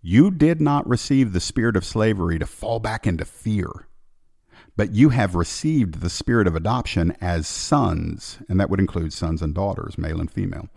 you 0.00 0.30
did 0.30 0.58
not 0.58 0.88
receive 0.88 1.34
the 1.34 1.40
spirit 1.40 1.76
of 1.76 1.84
slavery 1.84 2.38
to 2.38 2.46
fall 2.46 2.80
back 2.80 3.06
into 3.06 3.26
fear, 3.26 3.88
but 4.74 4.94
you 4.94 5.10
have 5.10 5.34
received 5.34 6.00
the 6.00 6.08
spirit 6.08 6.46
of 6.46 6.56
adoption 6.56 7.14
as 7.20 7.46
sons, 7.46 8.38
and 8.48 8.58
that 8.58 8.70
would 8.70 8.80
include 8.80 9.12
sons 9.12 9.42
and 9.42 9.54
daughters, 9.54 9.98
male 9.98 10.18
and 10.18 10.30
female. 10.30 10.70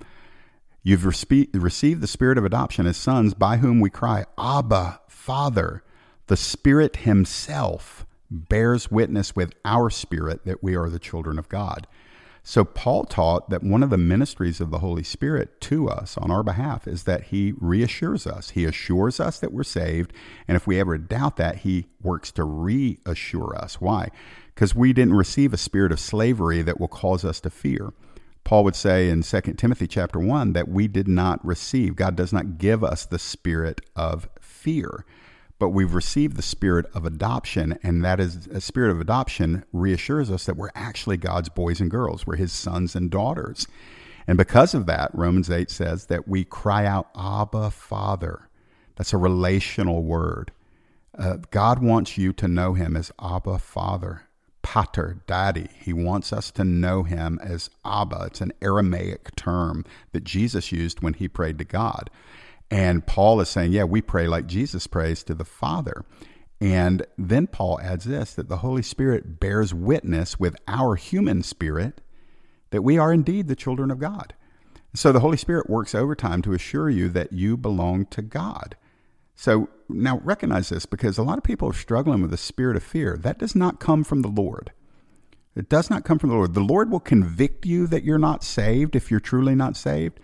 You've 0.83 1.03
respe- 1.03 1.47
received 1.53 2.01
the 2.01 2.07
spirit 2.07 2.37
of 2.37 2.43
adoption 2.43 2.87
as 2.87 2.97
sons, 2.97 3.33
by 3.33 3.55
whom 3.55 3.79
we 3.79 3.89
cry, 3.89 4.25
Abba, 4.37 4.99
Father. 5.07 5.81
The 6.27 6.35
Spirit 6.35 6.97
Himself 6.97 8.05
bears 8.29 8.91
witness 8.91 9.35
with 9.35 9.53
our 9.63 9.89
spirit 9.89 10.45
that 10.45 10.63
we 10.63 10.75
are 10.75 10.89
the 10.89 10.99
children 10.99 11.37
of 11.39 11.49
God. 11.49 11.87
So, 12.47 12.63
Paul 12.63 13.05
taught 13.05 13.49
that 13.49 13.63
one 13.63 13.81
of 13.81 13.89
the 13.89 13.97
ministries 13.97 14.61
of 14.61 14.69
the 14.69 14.77
Holy 14.77 15.01
Spirit 15.01 15.59
to 15.61 15.89
us 15.89 16.15
on 16.15 16.29
our 16.29 16.43
behalf 16.43 16.87
is 16.87 17.05
that 17.05 17.23
he 17.23 17.55
reassures 17.57 18.27
us. 18.27 18.51
He 18.51 18.65
assures 18.65 19.19
us 19.19 19.39
that 19.39 19.51
we're 19.51 19.63
saved. 19.63 20.13
And 20.47 20.55
if 20.55 20.67
we 20.67 20.79
ever 20.79 20.99
doubt 20.99 21.37
that, 21.37 21.57
he 21.57 21.87
works 22.03 22.31
to 22.33 22.43
reassure 22.43 23.55
us. 23.55 23.81
Why? 23.81 24.09
Because 24.53 24.75
we 24.75 24.93
didn't 24.93 25.15
receive 25.15 25.53
a 25.53 25.57
spirit 25.57 25.91
of 25.91 25.99
slavery 25.99 26.61
that 26.61 26.79
will 26.79 26.87
cause 26.87 27.25
us 27.25 27.39
to 27.41 27.49
fear. 27.49 27.93
Paul 28.43 28.63
would 28.65 28.75
say 28.75 29.09
in 29.09 29.23
2 29.23 29.41
Timothy 29.57 29.87
chapter 29.87 30.19
1 30.19 30.53
that 30.53 30.67
we 30.67 30.87
did 30.87 31.07
not 31.07 31.43
receive, 31.43 31.95
God 31.95 32.15
does 32.15 32.31
not 32.31 32.59
give 32.59 32.83
us 32.83 33.05
the 33.05 33.17
spirit 33.17 33.81
of 33.95 34.29
fear 34.39 35.03
but 35.57 35.69
we've 35.69 35.93
received 35.93 36.35
the 36.35 36.41
spirit 36.41 36.85
of 36.93 37.05
adoption, 37.05 37.79
and 37.81 38.03
that 38.03 38.19
is 38.19 38.47
a 38.47 38.59
spirit 38.59 38.91
of 38.91 38.99
adoption 38.99 39.63
reassures 39.71 40.29
us 40.29 40.45
that 40.45 40.57
we're 40.57 40.69
actually 40.75 41.17
God's 41.17 41.49
boys 41.49 41.79
and 41.79 41.89
girls. 41.89 42.27
We're 42.27 42.35
his 42.35 42.51
sons 42.51 42.95
and 42.95 43.09
daughters. 43.09 43.67
And 44.27 44.37
because 44.37 44.73
of 44.73 44.85
that, 44.87 45.11
Romans 45.13 45.49
8 45.49 45.69
says 45.69 46.07
that 46.07 46.27
we 46.27 46.43
cry 46.43 46.85
out, 46.85 47.09
Abba, 47.15 47.71
Father. 47.71 48.49
That's 48.95 49.13
a 49.13 49.17
relational 49.17 50.03
word. 50.03 50.51
Uh, 51.17 51.37
God 51.51 51.81
wants 51.81 52.17
you 52.17 52.33
to 52.33 52.47
know 52.47 52.73
him 52.73 52.97
as 52.97 53.11
Abba, 53.21 53.59
Father, 53.59 54.23
Pater, 54.61 55.21
Daddy. 55.27 55.69
He 55.79 55.93
wants 55.93 56.33
us 56.33 56.51
to 56.51 56.63
know 56.63 57.03
him 57.03 57.39
as 57.41 57.69
Abba. 57.85 58.25
It's 58.27 58.41
an 58.41 58.51
Aramaic 58.61 59.35
term 59.35 59.85
that 60.11 60.23
Jesus 60.23 60.71
used 60.71 61.01
when 61.01 61.13
he 61.13 61.27
prayed 61.27 61.57
to 61.59 61.63
God. 61.63 62.09
And 62.71 63.05
Paul 63.05 63.39
is 63.41 63.49
saying, 63.49 63.71
yeah, 63.71 63.83
we 63.83 64.01
pray 64.01 64.27
like 64.27 64.47
Jesus 64.47 64.87
prays 64.87 65.23
to 65.23 65.35
the 65.35 65.45
Father. 65.45 66.03
And 66.59 67.05
then 67.17 67.47
Paul 67.47 67.79
adds 67.81 68.05
this 68.05 68.33
that 68.33 68.49
the 68.49 68.57
Holy 68.57 68.81
Spirit 68.81 69.39
bears 69.39 69.73
witness 69.73 70.39
with 70.39 70.55
our 70.67 70.95
human 70.95 71.43
spirit 71.43 72.01
that 72.71 72.81
we 72.81 72.97
are 72.97 73.13
indeed 73.13 73.47
the 73.47 73.55
children 73.55 73.91
of 73.91 73.99
God. 73.99 74.33
So 74.93 75.11
the 75.11 75.19
Holy 75.19 75.37
Spirit 75.37 75.69
works 75.69 75.93
overtime 75.93 76.41
to 76.43 76.53
assure 76.53 76.89
you 76.89 77.09
that 77.09 77.33
you 77.33 77.57
belong 77.57 78.05
to 78.07 78.21
God. 78.21 78.77
So 79.35 79.69
now 79.89 80.21
recognize 80.23 80.69
this 80.69 80.85
because 80.85 81.17
a 81.17 81.23
lot 81.23 81.37
of 81.37 81.43
people 81.43 81.69
are 81.69 81.73
struggling 81.73 82.21
with 82.21 82.31
the 82.31 82.37
spirit 82.37 82.77
of 82.77 82.83
fear. 82.83 83.17
That 83.17 83.37
does 83.37 83.55
not 83.55 83.81
come 83.81 84.03
from 84.05 84.21
the 84.21 84.29
Lord. 84.29 84.71
It 85.55 85.69
does 85.69 85.89
not 85.89 86.05
come 86.05 86.19
from 86.19 86.29
the 86.29 86.35
Lord. 86.35 86.53
The 86.53 86.61
Lord 86.61 86.89
will 86.89 87.01
convict 87.01 87.65
you 87.65 87.87
that 87.87 88.03
you're 88.03 88.17
not 88.17 88.43
saved 88.43 88.95
if 88.95 89.11
you're 89.11 89.19
truly 89.19 89.55
not 89.55 89.77
saved, 89.77 90.19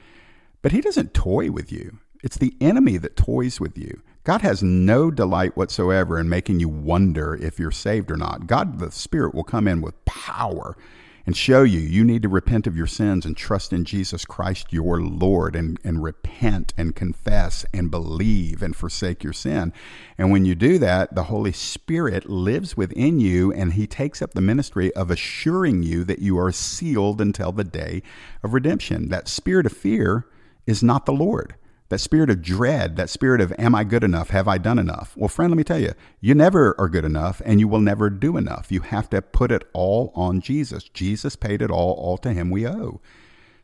but 0.62 0.72
He 0.72 0.82
doesn't 0.82 1.14
toy 1.14 1.52
with 1.52 1.72
you. 1.72 2.00
It's 2.24 2.38
the 2.38 2.56
enemy 2.62 2.98
that 2.98 3.16
toys 3.16 3.60
with 3.60 3.78
you. 3.78 4.02
God 4.24 4.42
has 4.42 4.62
no 4.62 5.10
delight 5.10 5.58
whatsoever 5.58 6.20
in 6.20 6.30
making 6.30 6.60
you 6.60 6.70
wonder 6.70 7.36
if 7.36 7.58
you're 7.58 7.72
saved 7.72 8.12
or 8.12 8.18
not. 8.18 8.46
God, 8.46 8.78
the 8.78 8.92
Spirit, 8.92 9.34
will 9.34 9.44
come 9.44 9.68
in 9.68 9.82
with 9.82 10.06
power 10.06 10.78
and 11.26 11.36
show 11.36 11.64
you 11.64 11.80
you 11.80 12.04
need 12.04 12.22
to 12.22 12.30
repent 12.30 12.68
of 12.68 12.78
your 12.78 12.88
sins 12.88 13.26
and 13.26 13.36
trust 13.36 13.74
in 13.74 13.86
Jesus 13.86 14.26
Christ, 14.26 14.72
your 14.72 15.02
Lord, 15.02 15.56
and, 15.56 15.80
and 15.84 16.04
repent 16.04 16.74
and 16.78 16.96
confess 16.96 17.66
and 17.74 17.90
believe 17.90 18.62
and 18.62 18.76
forsake 18.76 19.24
your 19.24 19.34
sin. 19.34 19.74
And 20.18 20.32
when 20.32 20.46
you 20.46 20.56
do 20.56 20.78
that, 20.80 21.16
the 21.16 21.24
Holy 21.24 21.52
Spirit 21.52 22.30
lives 22.30 22.78
within 22.78 23.20
you 23.20 23.52
and 23.52 23.74
He 23.74 23.88
takes 23.88 24.22
up 24.22 24.34
the 24.34 24.42
ministry 24.42 24.94
of 24.94 25.10
assuring 25.10 25.82
you 25.84 26.04
that 26.04 26.20
you 26.20 26.38
are 26.38 26.52
sealed 26.52 27.22
until 27.22 27.52
the 27.52 27.64
day 27.64 28.04
of 28.44 28.54
redemption. 28.54 29.10
That 29.10 29.28
spirit 29.28 29.66
of 29.66 29.74
fear 29.74 30.28
is 30.68 30.84
not 30.84 31.06
the 31.06 31.14
Lord 31.14 31.56
that 31.92 32.00
spirit 32.00 32.30
of 32.30 32.42
dread, 32.42 32.96
that 32.96 33.10
spirit 33.10 33.42
of, 33.42 33.54
am 33.60 33.76
I 33.76 33.84
good 33.84 34.02
enough? 34.02 34.30
Have 34.30 34.48
I 34.48 34.58
done 34.58 34.80
enough? 34.80 35.14
Well, 35.18 35.28
friend, 35.28 35.52
let 35.52 35.58
me 35.58 35.66
tell 35.66 35.78
you, 35.78 35.92
you 36.22 36.34
never 36.34 36.74
are 36.80 36.88
good 36.88 37.04
enough 37.04 37.42
and 37.44 37.60
you 37.60 37.68
will 37.68 37.82
never 37.82 38.10
do 38.10 38.38
enough. 38.38 38.72
You 38.72 38.80
have 38.80 39.10
to 39.10 39.22
put 39.22 39.52
it 39.52 39.66
all 39.74 40.14
on 40.16 40.40
Jesus. 40.40 40.86
Jesus 40.86 41.36
paid 41.36 41.62
it 41.62 41.70
all, 41.70 41.92
all 41.92 42.18
to 42.20 42.32
him 42.32 42.50
we 42.50 42.66
owe. 42.66 43.02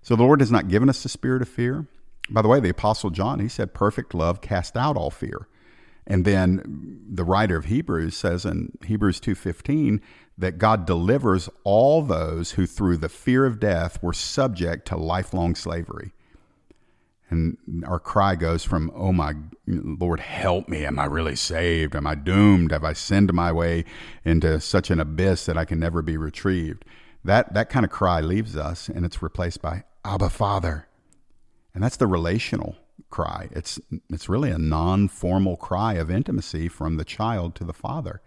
So 0.02 0.18
the 0.18 0.24
Lord 0.24 0.42
has 0.42 0.52
not 0.52 0.68
given 0.68 0.90
us 0.90 1.02
the 1.02 1.08
spirit 1.08 1.42
of 1.42 1.48
fear. 1.48 1.88
By 2.30 2.42
the 2.42 2.50
way, 2.50 2.60
the 2.60 2.68
Apostle 2.68 3.12
John, 3.12 3.40
he 3.40 3.48
said, 3.48 3.74
perfect 3.74 4.14
love 4.14 4.42
cast 4.42 4.76
out 4.76 4.98
all 4.98 5.10
fear. 5.10 5.48
And 6.06 6.26
then 6.26 7.06
the 7.10 7.24
writer 7.24 7.56
of 7.56 7.66
Hebrews 7.66 8.18
says 8.18 8.44
in 8.44 8.78
Hebrews 8.86 9.22
2:15 9.22 10.02
that 10.38 10.58
God 10.58 10.86
delivers 10.86 11.50
all 11.64 12.02
those 12.02 12.52
who 12.52 12.66
through 12.66 12.98
the 12.98 13.08
fear 13.08 13.46
of 13.46 13.62
death 13.62 14.04
were 14.04 14.12
subject 14.12 14.86
to 14.90 14.98
lifelong 14.98 15.56
slavery. 15.56 16.12
And 17.30 17.58
our 17.86 18.00
cry 18.00 18.36
goes 18.36 18.64
from, 18.64 18.92
Oh 18.96 19.12
my 19.12 19.34
Lord, 19.66 20.20
help 20.20 20.70
me. 20.70 20.86
Am 20.86 20.98
I 20.98 21.06
really 21.06 21.36
saved? 21.36 21.96
Am 21.96 22.08
I 22.08 22.16
doomed? 22.16 22.72
Have 22.72 22.84
I 22.84 22.94
sinned 22.94 23.34
my 23.34 23.52
way 23.52 23.84
into 24.24 24.60
such 24.62 24.90
an 24.90 25.00
abyss 25.00 25.46
that 25.46 25.58
I 25.58 25.66
can 25.66 25.80
never 25.80 26.02
be 26.02 26.16
retrieved? 26.16 26.86
That, 27.26 27.54
that 27.54 27.70
kind 27.70 27.86
of 27.86 27.92
cry 27.92 28.22
leaves 28.22 28.56
us 28.56 28.88
and 28.88 29.06
it's 29.06 29.22
replaced 29.22 29.62
by 29.62 29.84
Abba 30.06 30.30
Father. 30.30 30.88
And 31.74 31.84
that's 31.84 31.98
the 31.98 32.08
relational 32.08 32.78
cry. 33.10 33.50
It's, 33.52 33.80
it's 34.10 34.30
really 34.30 34.50
a 34.50 34.58
non 34.58 35.10
formal 35.10 35.58
cry 35.58 35.96
of 35.96 36.10
intimacy 36.10 36.70
from 36.70 36.96
the 36.96 37.06
child 37.06 37.56
to 37.56 37.64
the 37.64 37.74
Father. 37.74 38.22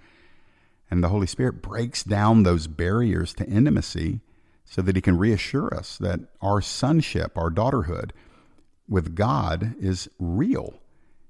And 0.91 1.03
the 1.03 1.09
Holy 1.09 1.27
Spirit 1.27 1.63
breaks 1.63 2.03
down 2.03 2.43
those 2.43 2.67
barriers 2.67 3.33
to 3.35 3.47
intimacy 3.47 4.21
so 4.65 4.83
that 4.83 4.97
He 4.97 5.03
can 5.03 5.17
reassure 5.17 5.75
us 5.75 5.97
that 5.99 6.21
our 6.43 6.61
sonship, 6.61 7.37
our 7.37 7.51
daughterhood, 7.51 8.11
with 8.91 9.15
God 9.15 9.75
is 9.81 10.11
real. 10.19 10.75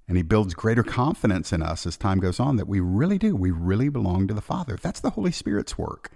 And 0.09 0.16
he 0.16 0.25
builds 0.25 0.55
greater 0.55 0.83
confidence 0.83 1.53
in 1.53 1.62
us 1.62 1.87
as 1.87 1.96
time 1.96 2.18
goes 2.18 2.40
on 2.40 2.57
that 2.57 2.66
we 2.66 2.81
really 2.81 3.18
do. 3.18 3.37
We 3.37 3.53
really 3.53 3.88
belong 3.88 4.27
to 4.27 4.35
the 4.35 4.40
Father. 4.40 4.77
That's 4.81 4.99
the 4.99 5.11
Holy 5.11 5.31
Spirit's 5.31 5.79
work. 5.79 6.11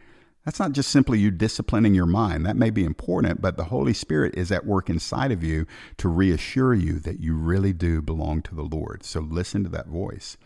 That's 0.45 0.59
not 0.59 0.73
just 0.73 0.91
simply 0.91 1.21
you 1.21 1.31
disciplining 1.31 1.95
your 1.95 2.07
mind. 2.07 2.45
That 2.45 2.57
may 2.57 2.71
be 2.71 2.85
important, 2.85 3.41
but 3.41 3.57
the 3.57 3.65
Holy 3.65 3.95
Spirit 3.95 4.35
is 4.37 4.51
at 4.51 4.67
work 4.67 4.91
inside 4.91 5.31
of 5.31 5.45
you 5.45 5.67
to 5.99 6.09
reassure 6.09 6.75
you 6.75 6.99
that 7.01 7.21
you 7.21 7.35
really 7.35 7.73
do 7.73 8.03
belong 8.03 8.43
to 8.43 8.55
the 8.55 8.63
Lord. 8.63 9.05
So 9.05 9.21
listen 9.21 9.63
to 9.63 9.71
that 9.71 9.87
voice. 9.87 10.37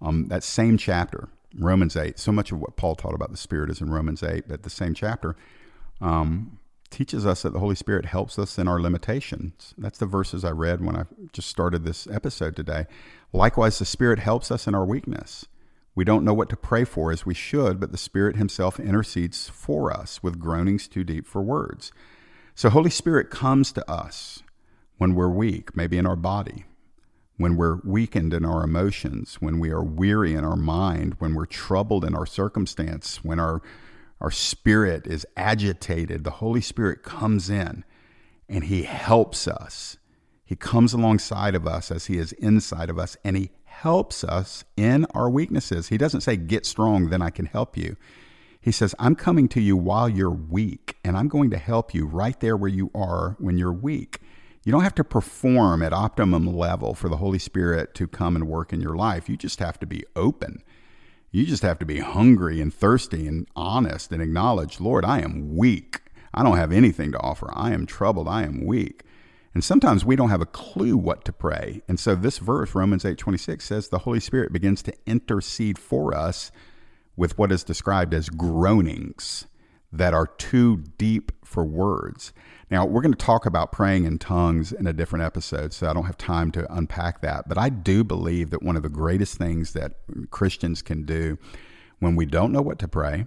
Um, 0.00 0.28
that 0.28 0.44
same 0.44 0.78
chapter, 0.78 1.28
Romans 1.58 1.96
8, 1.96 2.18
so 2.18 2.32
much 2.32 2.52
of 2.52 2.60
what 2.60 2.76
Paul 2.76 2.94
taught 2.94 3.14
about 3.14 3.30
the 3.30 3.36
Spirit 3.36 3.70
is 3.70 3.80
in 3.80 3.90
Romans 3.90 4.22
8, 4.22 4.44
but 4.48 4.62
the 4.62 4.70
same 4.70 4.94
chapter, 4.94 5.36
um, 6.00 6.58
teaches 6.92 7.26
us 7.26 7.42
that 7.42 7.52
the 7.52 7.58
Holy 7.58 7.74
Spirit 7.74 8.04
helps 8.04 8.38
us 8.38 8.58
in 8.58 8.68
our 8.68 8.80
limitations. 8.80 9.74
That's 9.76 9.98
the 9.98 10.06
verses 10.06 10.44
I 10.44 10.50
read 10.50 10.84
when 10.84 10.94
I 10.94 11.04
just 11.32 11.48
started 11.48 11.84
this 11.84 12.06
episode 12.06 12.54
today. 12.54 12.86
Likewise, 13.32 13.78
the 13.78 13.84
Spirit 13.84 14.18
helps 14.18 14.50
us 14.50 14.66
in 14.66 14.74
our 14.74 14.84
weakness. 14.84 15.46
We 15.94 16.04
don't 16.04 16.24
know 16.24 16.34
what 16.34 16.48
to 16.50 16.56
pray 16.56 16.84
for 16.84 17.10
as 17.10 17.26
we 17.26 17.34
should, 17.34 17.80
but 17.80 17.92
the 17.92 17.98
Spirit 17.98 18.36
Himself 18.36 18.78
intercedes 18.78 19.48
for 19.48 19.92
us 19.92 20.22
with 20.22 20.38
groanings 20.38 20.86
too 20.86 21.02
deep 21.02 21.26
for 21.26 21.42
words. 21.42 21.92
So, 22.54 22.70
Holy 22.70 22.90
Spirit 22.90 23.30
comes 23.30 23.72
to 23.72 23.90
us 23.90 24.42
when 24.98 25.14
we're 25.14 25.28
weak, 25.28 25.76
maybe 25.76 25.98
in 25.98 26.06
our 26.06 26.16
body, 26.16 26.66
when 27.36 27.56
we're 27.56 27.80
weakened 27.84 28.32
in 28.32 28.44
our 28.44 28.62
emotions, 28.62 29.36
when 29.40 29.58
we 29.58 29.70
are 29.70 29.82
weary 29.82 30.34
in 30.34 30.44
our 30.44 30.56
mind, 30.56 31.16
when 31.18 31.34
we're 31.34 31.46
troubled 31.46 32.04
in 32.04 32.14
our 32.14 32.26
circumstance, 32.26 33.24
when 33.24 33.40
our 33.40 33.62
our 34.22 34.30
spirit 34.30 35.04
is 35.08 35.26
agitated, 35.36 36.22
the 36.22 36.30
Holy 36.30 36.60
Spirit 36.60 37.02
comes 37.02 37.50
in 37.50 37.84
and 38.48 38.64
He 38.64 38.84
helps 38.84 39.48
us. 39.48 39.96
He 40.44 40.54
comes 40.54 40.92
alongside 40.92 41.56
of 41.56 41.66
us 41.66 41.90
as 41.90 42.06
He 42.06 42.18
is 42.18 42.32
inside 42.34 42.88
of 42.88 43.00
us 43.00 43.16
and 43.24 43.36
He 43.36 43.50
helps 43.64 44.22
us 44.22 44.64
in 44.76 45.06
our 45.06 45.28
weaknesses. 45.28 45.88
He 45.88 45.98
doesn't 45.98 46.20
say, 46.20 46.36
Get 46.36 46.64
strong, 46.64 47.10
then 47.10 47.20
I 47.20 47.30
can 47.30 47.46
help 47.46 47.76
you. 47.76 47.96
He 48.60 48.70
says, 48.70 48.94
I'm 49.00 49.16
coming 49.16 49.48
to 49.48 49.60
you 49.60 49.76
while 49.76 50.08
you're 50.08 50.30
weak, 50.30 50.98
and 51.02 51.16
I'm 51.16 51.26
going 51.26 51.50
to 51.50 51.58
help 51.58 51.92
you 51.92 52.06
right 52.06 52.38
there 52.38 52.56
where 52.56 52.70
you 52.70 52.92
are 52.94 53.34
when 53.40 53.58
you're 53.58 53.72
weak. 53.72 54.20
You 54.64 54.70
don't 54.70 54.84
have 54.84 54.94
to 54.94 55.04
perform 55.04 55.82
at 55.82 55.92
optimum 55.92 56.46
level 56.46 56.94
for 56.94 57.08
the 57.08 57.16
Holy 57.16 57.40
Spirit 57.40 57.92
to 57.94 58.06
come 58.06 58.36
and 58.36 58.46
work 58.46 58.72
in 58.72 58.80
your 58.80 58.94
life. 58.94 59.28
You 59.28 59.36
just 59.36 59.58
have 59.58 59.80
to 59.80 59.86
be 59.86 60.04
open 60.14 60.62
You 61.34 61.46
just 61.46 61.62
have 61.62 61.78
to 61.78 61.86
be 61.86 62.00
hungry 62.00 62.60
and 62.60 62.72
thirsty 62.72 63.26
and 63.26 63.48
honest 63.56 64.12
and 64.12 64.20
acknowledge, 64.20 64.80
Lord, 64.80 65.02
I 65.02 65.20
am 65.22 65.56
weak. 65.56 66.02
I 66.34 66.42
don't 66.42 66.58
have 66.58 66.72
anything 66.72 67.10
to 67.12 67.20
offer. 67.20 67.50
I 67.54 67.72
am 67.72 67.86
troubled. 67.86 68.28
I 68.28 68.42
am 68.42 68.66
weak. 68.66 69.02
And 69.54 69.64
sometimes 69.64 70.04
we 70.04 70.14
don't 70.14 70.28
have 70.28 70.42
a 70.42 70.46
clue 70.46 70.94
what 70.94 71.24
to 71.24 71.32
pray. 71.32 71.80
And 71.88 71.98
so 71.98 72.14
this 72.14 72.36
verse, 72.36 72.74
Romans 72.74 73.04
8:26 73.04 73.62
says 73.62 73.88
the 73.88 74.00
Holy 74.00 74.20
Spirit 74.20 74.52
begins 74.52 74.82
to 74.82 74.94
intercede 75.06 75.78
for 75.78 76.14
us 76.14 76.52
with 77.16 77.38
what 77.38 77.50
is 77.50 77.64
described 77.64 78.12
as 78.12 78.28
groanings 78.28 79.46
that 79.92 80.14
are 80.14 80.26
too 80.26 80.78
deep 80.98 81.32
for 81.44 81.64
words. 81.64 82.32
Now, 82.70 82.86
we're 82.86 83.02
going 83.02 83.12
to 83.12 83.18
talk 83.18 83.44
about 83.44 83.70
praying 83.70 84.06
in 84.06 84.18
tongues 84.18 84.72
in 84.72 84.86
a 84.86 84.92
different 84.94 85.24
episode, 85.24 85.74
so 85.74 85.90
I 85.90 85.92
don't 85.92 86.06
have 86.06 86.16
time 86.16 86.50
to 86.52 86.74
unpack 86.74 87.20
that. 87.20 87.46
But 87.46 87.58
I 87.58 87.68
do 87.68 88.02
believe 88.02 88.48
that 88.50 88.62
one 88.62 88.76
of 88.76 88.82
the 88.82 88.88
greatest 88.88 89.36
things 89.36 89.74
that 89.74 89.96
Christians 90.30 90.80
can 90.80 91.04
do 91.04 91.36
when 91.98 92.16
we 92.16 92.24
don't 92.24 92.50
know 92.50 92.62
what 92.62 92.78
to 92.78 92.88
pray, 92.88 93.26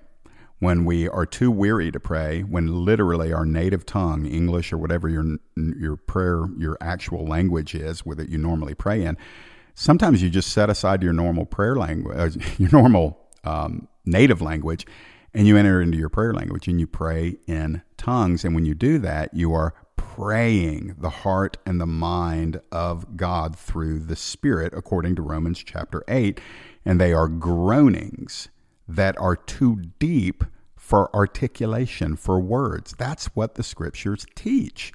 when 0.60 0.84
we 0.84 1.08
are 1.08 1.26
too 1.26 1.52
weary 1.52 1.92
to 1.92 2.00
pray, 2.00 2.42
when 2.42 2.86
literally 2.86 3.32
our 3.32 3.46
native 3.46 3.86
tongue, 3.86 4.26
English 4.26 4.74
or 4.74 4.78
whatever 4.78 5.08
your 5.08 5.38
your 5.56 5.96
prayer, 5.96 6.46
your 6.58 6.78
actual 6.82 7.26
language 7.26 7.76
is, 7.76 8.02
that 8.02 8.30
you 8.30 8.38
normally 8.38 8.74
pray 8.74 9.04
in, 9.04 9.18
sometimes 9.76 10.24
you 10.24 10.30
just 10.30 10.52
set 10.52 10.70
aside 10.70 11.04
your 11.04 11.14
normal 11.14 11.46
prayer 11.46 11.76
language, 11.76 12.18
uh, 12.18 12.46
your 12.58 12.72
normal 12.72 13.20
um, 13.44 13.88
native 14.06 14.42
language, 14.42 14.88
and 15.36 15.46
you 15.46 15.58
enter 15.58 15.82
into 15.82 15.98
your 15.98 16.08
prayer 16.08 16.34
language 16.34 16.70
and 16.70 16.80
you 16.80 16.88
pray 16.88 17.36
in 17.46 17.82
tongues. 17.98 18.46
And 18.46 18.56
when 18.56 18.66
you 18.66 18.74
do 18.74 18.98
that, 19.00 19.34
you 19.34 19.54
are 19.54 19.74
praying 19.98 20.96
the 20.98 21.10
heart 21.10 21.58
and 21.66 21.80
the 21.80 21.86
mind 21.86 22.62
of 22.72 23.18
God 23.18 23.54
through 23.58 24.00
the 24.00 24.16
Spirit, 24.16 24.74
according 24.74 25.16
to 25.18 25.22
Romans 25.22 25.62
chapter 25.62 26.06
8. 26.08 26.40
And 26.86 27.02
they 27.02 27.12
are 27.12 27.28
groanings 27.28 28.48
that 28.88 29.18
are 29.18 29.36
too 29.36 29.82
deep 30.00 30.46
for 30.78 31.14
articulation, 31.14 32.16
for 32.16 32.40
words. 32.40 32.96
That's 32.98 33.26
what 33.36 33.56
the 33.56 33.64
scriptures 33.64 34.26
teach. 34.36 34.94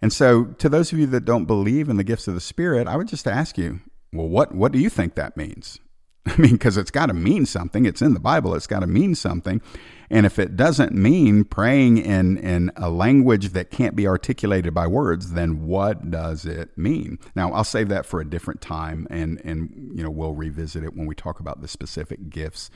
And 0.00 0.12
so, 0.12 0.44
to 0.44 0.70
those 0.70 0.92
of 0.92 0.98
you 0.98 1.06
that 1.08 1.26
don't 1.26 1.44
believe 1.44 1.90
in 1.90 1.98
the 1.98 2.04
gifts 2.04 2.26
of 2.26 2.34
the 2.34 2.40
Spirit, 2.40 2.88
I 2.88 2.96
would 2.96 3.08
just 3.08 3.26
ask 3.26 3.58
you, 3.58 3.80
well, 4.14 4.28
what, 4.28 4.54
what 4.54 4.72
do 4.72 4.78
you 4.78 4.88
think 4.88 5.14
that 5.16 5.36
means? 5.36 5.78
I 6.36 6.40
mean, 6.40 6.52
because 6.52 6.76
it's 6.76 6.90
got 6.90 7.06
to 7.06 7.14
mean 7.14 7.46
something. 7.46 7.86
It's 7.86 8.02
in 8.02 8.14
the 8.14 8.20
Bible, 8.20 8.54
it's 8.54 8.66
got 8.66 8.80
to 8.80 8.86
mean 8.86 9.14
something. 9.14 9.62
And 10.10 10.24
if 10.24 10.38
it 10.38 10.56
doesn't 10.56 10.92
mean 10.92 11.44
praying 11.44 11.98
in, 11.98 12.38
in 12.38 12.72
a 12.76 12.88
language 12.88 13.50
that 13.50 13.70
can't 13.70 13.94
be 13.94 14.06
articulated 14.06 14.72
by 14.72 14.86
words, 14.86 15.32
then 15.32 15.66
what 15.66 16.10
does 16.10 16.46
it 16.46 16.76
mean? 16.78 17.18
Now, 17.34 17.52
I'll 17.52 17.64
save 17.64 17.88
that 17.90 18.06
for 18.06 18.20
a 18.20 18.24
different 18.24 18.62
time, 18.62 19.06
and, 19.10 19.40
and 19.44 19.92
you 19.94 20.02
know 20.02 20.10
we'll 20.10 20.34
revisit 20.34 20.82
it 20.82 20.96
when 20.96 21.06
we 21.06 21.14
talk 21.14 21.40
about 21.40 21.60
the 21.60 21.68
specific 21.68 22.30
gifts 22.30 22.70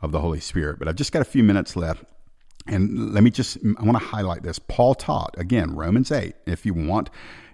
of 0.00 0.12
the 0.12 0.20
Holy 0.20 0.40
Spirit. 0.40 0.78
But 0.78 0.86
I've 0.88 0.96
just 0.96 1.12
got 1.12 1.22
a 1.22 1.26
few 1.26 1.42
minutes 1.42 1.76
left. 1.76 2.04
And 2.66 3.14
let 3.14 3.24
me 3.24 3.30
just, 3.30 3.56
I 3.78 3.82
want 3.82 3.98
to 3.98 4.04
highlight 4.04 4.42
this. 4.42 4.58
Paul 4.58 4.94
taught, 4.94 5.34
again, 5.38 5.74
Romans 5.74 6.12
8. 6.12 6.34
If 6.46 6.66
you 6.66 6.74
want, 6.74 7.08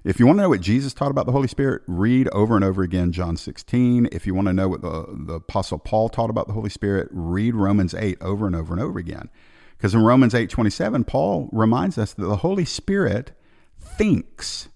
if 0.04 0.20
you 0.20 0.26
want 0.26 0.38
to 0.38 0.42
know 0.42 0.50
what 0.50 0.60
Jesus 0.60 0.92
taught 0.92 1.10
about 1.10 1.24
the 1.24 1.32
Holy 1.32 1.48
Spirit, 1.48 1.82
read 1.86 2.28
over 2.28 2.56
and 2.56 2.64
over 2.64 2.82
again 2.82 3.10
John 3.10 3.38
16. 3.38 4.08
If 4.12 4.26
you 4.26 4.34
want 4.34 4.48
to 4.48 4.52
know 4.52 4.68
what 4.68 4.82
the, 4.82 5.06
the 5.08 5.34
Apostle 5.34 5.78
Paul 5.78 6.10
taught 6.10 6.28
about 6.28 6.46
the 6.46 6.52
Holy 6.52 6.68
Spirit, 6.68 7.08
read 7.10 7.54
Romans 7.54 7.94
8 7.94 8.18
over 8.20 8.46
and 8.46 8.54
over 8.54 8.74
and 8.74 8.82
over 8.82 8.98
again. 8.98 9.30
Because 9.76 9.94
in 9.94 10.02
Romans 10.02 10.34
8 10.34 10.50
27, 10.50 11.04
Paul 11.04 11.48
reminds 11.52 11.96
us 11.96 12.12
that 12.12 12.26
the 12.26 12.36
Holy 12.36 12.66
Spirit 12.66 13.32
thinks 13.80 14.68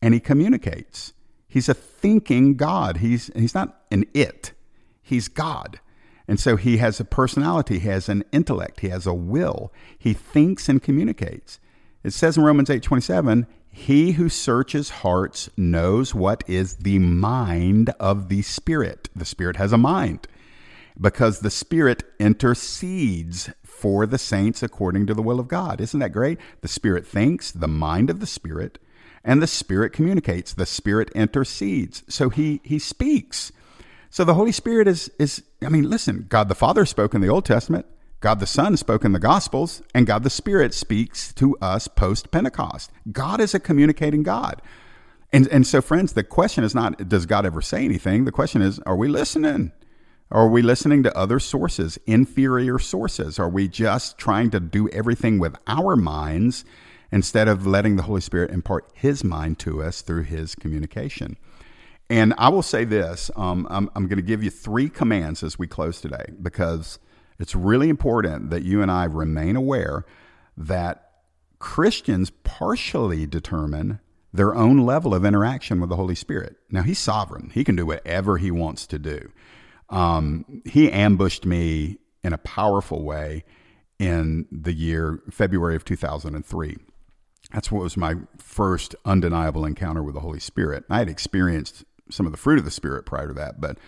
and 0.00 0.14
he 0.14 0.20
communicates. 0.20 1.12
He's 1.48 1.68
a 1.68 1.74
thinking 1.74 2.54
God. 2.54 2.98
He's, 2.98 3.30
he's 3.34 3.54
not 3.54 3.82
an 3.90 4.04
it, 4.14 4.52
he's 5.02 5.26
God. 5.26 5.80
And 6.28 6.40
so 6.40 6.56
he 6.56 6.78
has 6.78 6.98
a 6.98 7.04
personality, 7.04 7.78
he 7.78 7.88
has 7.88 8.08
an 8.08 8.24
intellect, 8.32 8.80
he 8.80 8.88
has 8.88 9.06
a 9.06 9.14
will. 9.14 9.72
He 9.98 10.12
thinks 10.12 10.68
and 10.68 10.82
communicates. 10.82 11.60
It 12.06 12.12
says 12.12 12.36
in 12.36 12.44
Romans 12.44 12.70
8:27, 12.70 13.48
he 13.68 14.12
who 14.12 14.28
searches 14.28 14.90
hearts 15.02 15.50
knows 15.56 16.14
what 16.14 16.44
is 16.46 16.74
the 16.74 17.00
mind 17.00 17.90
of 17.98 18.28
the 18.28 18.42
Spirit. 18.42 19.08
The 19.16 19.24
Spirit 19.24 19.56
has 19.56 19.72
a 19.72 19.76
mind 19.76 20.28
because 21.00 21.40
the 21.40 21.50
Spirit 21.50 22.04
intercedes 22.20 23.50
for 23.64 24.06
the 24.06 24.18
saints 24.18 24.62
according 24.62 25.08
to 25.08 25.14
the 25.14 25.22
will 25.22 25.40
of 25.40 25.48
God. 25.48 25.80
Isn't 25.80 25.98
that 25.98 26.12
great? 26.12 26.38
The 26.60 26.68
Spirit 26.68 27.04
thinks, 27.04 27.50
the 27.50 27.66
mind 27.66 28.08
of 28.08 28.20
the 28.20 28.26
Spirit, 28.26 28.78
and 29.24 29.42
the 29.42 29.48
Spirit 29.48 29.92
communicates. 29.92 30.54
The 30.54 30.64
Spirit 30.64 31.10
intercedes. 31.10 32.04
So 32.08 32.30
he, 32.30 32.60
he 32.62 32.78
speaks. 32.78 33.50
So 34.10 34.22
the 34.22 34.34
Holy 34.34 34.52
Spirit 34.52 34.86
is, 34.86 35.10
is, 35.18 35.42
I 35.60 35.70
mean, 35.70 35.90
listen, 35.90 36.26
God 36.28 36.48
the 36.48 36.54
Father 36.54 36.86
spoke 36.86 37.16
in 37.16 37.20
the 37.20 37.28
Old 37.28 37.44
Testament, 37.44 37.84
God 38.26 38.40
the 38.40 38.46
Son 38.48 38.76
spoke 38.76 39.04
in 39.04 39.12
the 39.12 39.20
Gospels, 39.20 39.82
and 39.94 40.04
God 40.04 40.24
the 40.24 40.30
Spirit 40.30 40.74
speaks 40.74 41.32
to 41.34 41.56
us 41.58 41.86
post 41.86 42.32
Pentecost. 42.32 42.90
God 43.12 43.40
is 43.40 43.54
a 43.54 43.60
communicating 43.60 44.24
God. 44.24 44.60
And, 45.32 45.46
and 45.46 45.64
so, 45.64 45.80
friends, 45.80 46.12
the 46.12 46.24
question 46.24 46.64
is 46.64 46.74
not, 46.74 47.08
does 47.08 47.24
God 47.24 47.46
ever 47.46 47.62
say 47.62 47.84
anything? 47.84 48.24
The 48.24 48.32
question 48.32 48.62
is, 48.62 48.80
are 48.80 48.96
we 48.96 49.06
listening? 49.06 49.70
Are 50.32 50.48
we 50.48 50.60
listening 50.60 51.04
to 51.04 51.16
other 51.16 51.38
sources, 51.38 52.00
inferior 52.04 52.80
sources? 52.80 53.38
Are 53.38 53.48
we 53.48 53.68
just 53.68 54.18
trying 54.18 54.50
to 54.50 54.58
do 54.58 54.88
everything 54.88 55.38
with 55.38 55.54
our 55.68 55.94
minds 55.94 56.64
instead 57.12 57.46
of 57.46 57.64
letting 57.64 57.94
the 57.94 58.02
Holy 58.02 58.22
Spirit 58.22 58.50
impart 58.50 58.90
His 58.92 59.22
mind 59.22 59.60
to 59.60 59.84
us 59.84 60.00
through 60.00 60.24
His 60.24 60.56
communication? 60.56 61.36
And 62.10 62.34
I 62.38 62.48
will 62.48 62.64
say 62.64 62.84
this 62.84 63.30
um, 63.36 63.68
I'm, 63.70 63.88
I'm 63.94 64.08
going 64.08 64.16
to 64.16 64.22
give 64.22 64.42
you 64.42 64.50
three 64.50 64.88
commands 64.88 65.44
as 65.44 65.60
we 65.60 65.68
close 65.68 66.00
today 66.00 66.24
because 66.42 66.98
it's 67.38 67.54
really 67.54 67.88
important 67.88 68.50
that 68.50 68.62
you 68.62 68.82
and 68.82 68.90
I 68.90 69.04
remain 69.04 69.56
aware 69.56 70.04
that 70.56 71.10
Christians 71.58 72.30
partially 72.30 73.26
determine 73.26 74.00
their 74.32 74.54
own 74.54 74.84
level 74.84 75.14
of 75.14 75.24
interaction 75.24 75.80
with 75.80 75.88
the 75.88 75.96
Holy 75.96 76.14
Spirit. 76.14 76.56
Now, 76.70 76.82
He's 76.82 76.98
sovereign, 76.98 77.50
He 77.54 77.64
can 77.64 77.76
do 77.76 77.86
whatever 77.86 78.38
He 78.38 78.50
wants 78.50 78.86
to 78.88 78.98
do. 78.98 79.30
Um, 79.88 80.62
he 80.64 80.90
ambushed 80.90 81.46
me 81.46 81.98
in 82.24 82.32
a 82.32 82.38
powerful 82.38 83.04
way 83.04 83.44
in 83.98 84.46
the 84.50 84.72
year 84.72 85.22
February 85.30 85.76
of 85.76 85.84
2003. 85.84 86.76
That's 87.52 87.70
what 87.70 87.82
was 87.82 87.96
my 87.96 88.16
first 88.38 88.94
undeniable 89.04 89.64
encounter 89.64 90.02
with 90.02 90.14
the 90.14 90.20
Holy 90.20 90.40
Spirit. 90.40 90.84
I 90.90 90.98
had 90.98 91.08
experienced 91.08 91.84
some 92.10 92.26
of 92.26 92.32
the 92.32 92.38
fruit 92.38 92.58
of 92.58 92.64
the 92.64 92.70
Spirit 92.70 93.06
prior 93.06 93.28
to 93.28 93.34
that, 93.34 93.60
but 93.60 93.78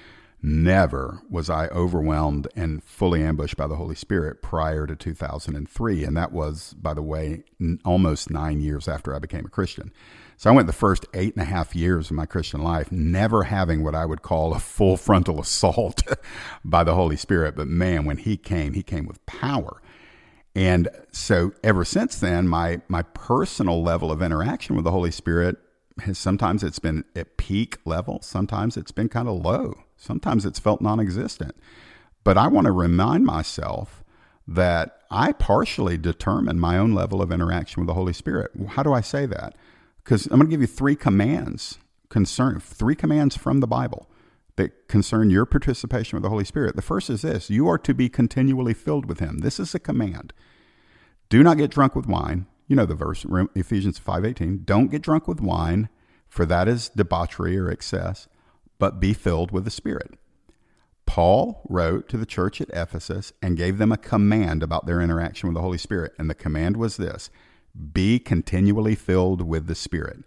never 0.42 1.20
was 1.29 1.51
I 1.51 1.66
overwhelmed 1.68 2.48
and 2.55 2.83
fully 2.85 3.22
ambushed 3.22 3.57
by 3.57 3.66
the 3.66 3.77
Holy 3.77 3.94
Spirit 3.94 4.42
prior 4.42 4.87
to 4.87 4.94
2003. 4.94 6.05
And 6.05 6.16
that 6.16 6.33
was, 6.33 6.74
by 6.74 6.94
the 6.94 7.03
way, 7.03 7.44
n- 7.61 7.81
almost 7.85 8.31
nine 8.31 8.61
years 8.61 8.88
after 8.88 9.14
I 9.14 9.18
became 9.18 9.46
a 9.46 9.51
Christian. 9.51 9.92
So 10.37 10.48
I 10.48 10.53
went 10.53 10.68
the 10.68 10.72
first 10.72 11.07
eight 11.14 11.35
and 11.35 11.42
a 11.42 11.46
half 11.46 11.74
years 11.74 12.11
of 12.11 12.16
my 12.16 12.27
Christian 12.27 12.62
life 12.62 12.92
never 12.92 13.44
having 13.44 13.83
what 13.83 13.96
I 13.96 14.07
would 14.07 14.22
call 14.22 14.55
a 14.55 14.61
full 14.61 14.96
frontal 14.96 15.40
assault 15.40 16.03
by 16.64 16.85
the 16.85 16.94
Holy 16.94 17.16
Spirit. 17.16 17.57
But 17.57 17.66
man, 17.66 18.05
when 18.05 18.18
He 18.18 18.37
came, 18.37 18.74
He 18.74 18.83
came 18.83 19.07
with 19.07 19.24
power. 19.27 19.83
And 20.55 20.88
so 21.12 21.53
ever 21.62 21.85
since 21.85 22.18
then, 22.18 22.48
my, 22.48 22.81
my 22.88 23.03
personal 23.03 23.83
level 23.83 24.11
of 24.11 24.22
interaction 24.22 24.77
with 24.77 24.85
the 24.85 24.90
Holy 24.90 25.11
Spirit 25.11 25.57
has 26.00 26.18
sometimes 26.18 26.62
it's 26.62 26.78
been 26.78 27.04
at 27.16 27.37
peak 27.37 27.78
level, 27.84 28.20
sometimes 28.22 28.76
it's 28.76 28.92
been 28.92 29.08
kind 29.08 29.28
of 29.28 29.37
low, 29.37 29.84
sometimes 29.96 30.44
it's 30.44 30.58
felt 30.58 30.80
non 30.80 31.00
existent. 31.00 31.56
But 32.24 32.37
I 32.37 32.48
want 32.48 32.66
to 32.66 32.72
remind 32.72 33.24
myself 33.24 34.04
that 34.46 35.02
I 35.11 35.32
partially 35.32 35.98
determine 35.98 36.58
my 36.58 36.78
own 36.78 36.92
level 36.92 37.22
of 37.22 37.32
interaction 37.32 37.80
with 37.80 37.87
the 37.87 37.94
Holy 37.94 38.12
Spirit. 38.12 38.50
How 38.70 38.82
do 38.82 38.92
I 38.92 39.00
say 39.00 39.26
that? 39.26 39.54
Because 40.02 40.26
I'm 40.26 40.38
going 40.38 40.46
to 40.46 40.50
give 40.50 40.61
you 40.61 40.66
three 40.66 40.96
commands 40.96 41.78
concern 42.08 42.58
three 42.61 42.94
commands 42.94 43.37
from 43.37 43.61
the 43.61 43.66
Bible 43.66 44.08
that 44.56 44.88
concern 44.88 45.30
your 45.30 45.46
participation 45.46 46.16
with 46.16 46.22
the 46.22 46.30
Holy 46.30 46.44
Spirit. 46.44 46.74
The 46.74 46.82
first 46.82 47.11
is 47.11 47.22
this 47.22 47.50
you 47.50 47.68
are 47.68 47.78
to 47.78 47.94
be 47.94 48.08
continually 48.08 48.74
filled 48.74 49.06
with 49.06 49.20
Him. 49.20 49.38
This 49.38 49.61
is 49.61 49.74
a 49.74 49.78
command. 49.78 50.32
Do 51.28 51.42
not 51.42 51.58
get 51.58 51.70
drunk 51.70 51.94
with 51.94 52.06
wine 52.06 52.46
you 52.68 52.76
know 52.76 52.85
the 52.85 52.94
verse 52.94 53.24
Ephesians 53.54 53.98
5:18, 53.98 54.64
don't 54.64 54.90
get 54.90 55.02
drunk 55.02 55.26
with 55.26 55.40
wine, 55.40 55.88
for 56.28 56.44
that 56.44 56.68
is 56.68 56.90
debauchery 56.90 57.59
or 57.59 57.70
excess, 57.70 58.28
but 58.78 59.00
be 59.00 59.14
filled 59.14 59.50
with 59.50 59.64
the 59.64 59.70
Spirit. 59.70 60.18
Paul 61.07 61.62
wrote 61.68 62.07
to 62.11 62.18
the 62.18 62.26
church 62.26 62.61
at 62.61 62.68
Ephesus 62.68 63.33
and 63.40 63.57
gave 63.57 63.78
them 63.78 63.90
a 63.90 63.96
command 63.96 64.62
about 64.62 64.85
their 64.85 65.00
interaction 65.00 65.48
with 65.48 65.54
the 65.54 65.62
Holy 65.62 65.78
Spirit, 65.78 66.12
and 66.18 66.28
the 66.28 66.35
command 66.35 66.76
was 66.76 66.98
this: 66.98 67.31
be 67.94 68.18
continually 68.18 68.94
filled 68.94 69.40
with 69.40 69.66
the 69.66 69.74
Spirit. 69.74 70.24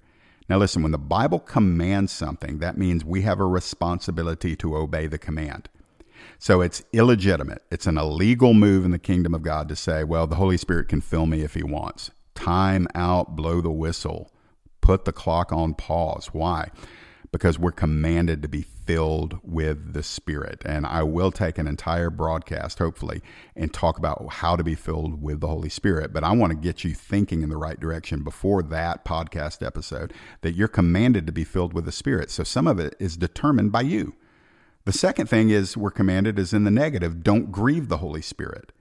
Now 0.49 0.57
listen, 0.57 0.81
when 0.81 0.91
the 0.91 0.97
Bible 0.97 1.39
commands 1.39 2.11
something, 2.11 2.57
that 2.57 2.77
means 2.77 3.05
we 3.05 3.21
have 3.21 3.39
a 3.39 3.45
responsibility 3.45 4.55
to 4.55 4.75
obey 4.75 5.05
the 5.05 5.19
command. 5.19 5.69
So 6.39 6.61
it's 6.61 6.83
illegitimate. 6.91 7.61
It's 7.69 7.85
an 7.85 7.99
illegal 7.99 8.55
move 8.55 8.83
in 8.83 8.91
the 8.91 8.99
kingdom 8.99 9.35
of 9.35 9.43
God 9.43 9.69
to 9.69 9.75
say, 9.75 10.03
well, 10.03 10.25
the 10.25 10.35
Holy 10.35 10.57
Spirit 10.57 10.87
can 10.87 11.01
fill 11.01 11.27
me 11.27 11.41
if 11.41 11.53
he 11.53 11.63
wants 11.63 12.09
time 12.35 12.87
out, 12.95 13.35
blow 13.35 13.61
the 13.61 13.71
whistle, 13.71 14.31
put 14.81 15.05
the 15.05 15.11
clock 15.11 15.51
on 15.51 15.73
pause. 15.73 16.27
Why? 16.31 16.69
Because 17.31 17.57
we're 17.57 17.71
commanded 17.71 18.41
to 18.41 18.49
be 18.49 18.61
filled 18.61 19.39
with 19.43 19.93
the 19.93 20.03
Spirit. 20.03 20.63
And 20.65 20.85
I 20.85 21.03
will 21.03 21.31
take 21.31 21.57
an 21.57 21.67
entire 21.67 22.09
broadcast, 22.09 22.79
hopefully, 22.79 23.21
and 23.55 23.73
talk 23.73 23.97
about 23.97 24.33
how 24.33 24.57
to 24.57 24.63
be 24.63 24.75
filled 24.75 25.21
with 25.21 25.39
the 25.39 25.47
Holy 25.47 25.69
Spirit. 25.69 26.11
But 26.11 26.25
I 26.25 26.33
want 26.33 26.51
to 26.51 26.57
get 26.57 26.83
you 26.83 26.93
thinking 26.93 27.41
in 27.41 27.49
the 27.49 27.57
right 27.57 27.79
direction 27.79 28.23
before 28.23 28.63
that 28.63 29.05
podcast 29.05 29.65
episode 29.65 30.13
that 30.41 30.55
you're 30.55 30.67
commanded 30.67 31.25
to 31.27 31.31
be 31.31 31.45
filled 31.45 31.73
with 31.73 31.85
the 31.85 31.91
Spirit. 31.91 32.31
So 32.31 32.43
some 32.43 32.67
of 32.67 32.79
it 32.79 32.95
is 32.99 33.15
determined 33.15 33.71
by 33.71 33.81
you. 33.81 34.13
The 34.83 34.91
second 34.91 35.27
thing 35.27 35.51
is 35.51 35.77
we're 35.77 35.91
commanded 35.91 36.39
is 36.39 36.53
in 36.53 36.63
the 36.63 36.71
negative 36.71 37.23
don't 37.23 37.51
grieve 37.51 37.87
the 37.87 37.97
Holy 37.97 38.21
Spirit. 38.21 38.71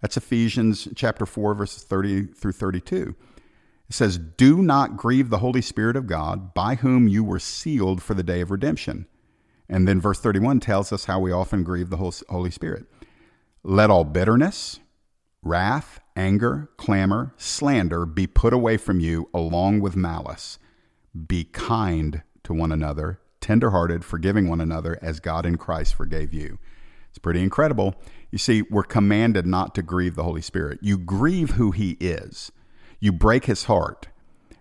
That's 0.00 0.16
Ephesians 0.16 0.88
chapter 0.94 1.26
4, 1.26 1.54
verses 1.54 1.82
30 1.84 2.26
through 2.26 2.52
32. 2.52 3.14
It 3.88 3.94
says, 3.94 4.18
Do 4.18 4.62
not 4.62 4.96
grieve 4.96 5.30
the 5.30 5.38
Holy 5.38 5.62
Spirit 5.62 5.96
of 5.96 6.06
God, 6.06 6.54
by 6.54 6.76
whom 6.76 7.08
you 7.08 7.24
were 7.24 7.38
sealed 7.38 8.02
for 8.02 8.14
the 8.14 8.22
day 8.22 8.40
of 8.40 8.50
redemption. 8.50 9.06
And 9.68 9.86
then 9.88 10.00
verse 10.00 10.20
31 10.20 10.60
tells 10.60 10.92
us 10.92 11.06
how 11.06 11.18
we 11.20 11.32
often 11.32 11.62
grieve 11.62 11.90
the 11.90 12.12
Holy 12.28 12.50
Spirit. 12.50 12.86
Let 13.62 13.90
all 13.90 14.04
bitterness, 14.04 14.80
wrath, 15.42 16.00
anger, 16.14 16.70
clamor, 16.76 17.34
slander 17.36 18.06
be 18.06 18.26
put 18.26 18.52
away 18.52 18.76
from 18.76 19.00
you 19.00 19.28
along 19.34 19.80
with 19.80 19.96
malice. 19.96 20.58
Be 21.26 21.44
kind 21.44 22.22
to 22.44 22.52
one 22.52 22.70
another 22.70 23.20
tenderhearted, 23.46 24.04
forgiving 24.04 24.48
one 24.48 24.60
another 24.60 24.98
as 25.00 25.20
God 25.20 25.46
in 25.46 25.56
Christ 25.56 25.94
forgave 25.94 26.34
you. 26.34 26.58
It's 27.16 27.22
pretty 27.22 27.40
incredible. 27.40 27.94
You 28.30 28.36
see, 28.36 28.60
we're 28.60 28.82
commanded 28.82 29.46
not 29.46 29.74
to 29.76 29.82
grieve 29.82 30.16
the 30.16 30.22
Holy 30.22 30.42
Spirit. 30.42 30.80
You 30.82 30.98
grieve 30.98 31.52
who 31.52 31.70
He 31.70 31.92
is, 31.92 32.52
you 33.00 33.10
break 33.10 33.46
His 33.46 33.64
heart. 33.64 34.08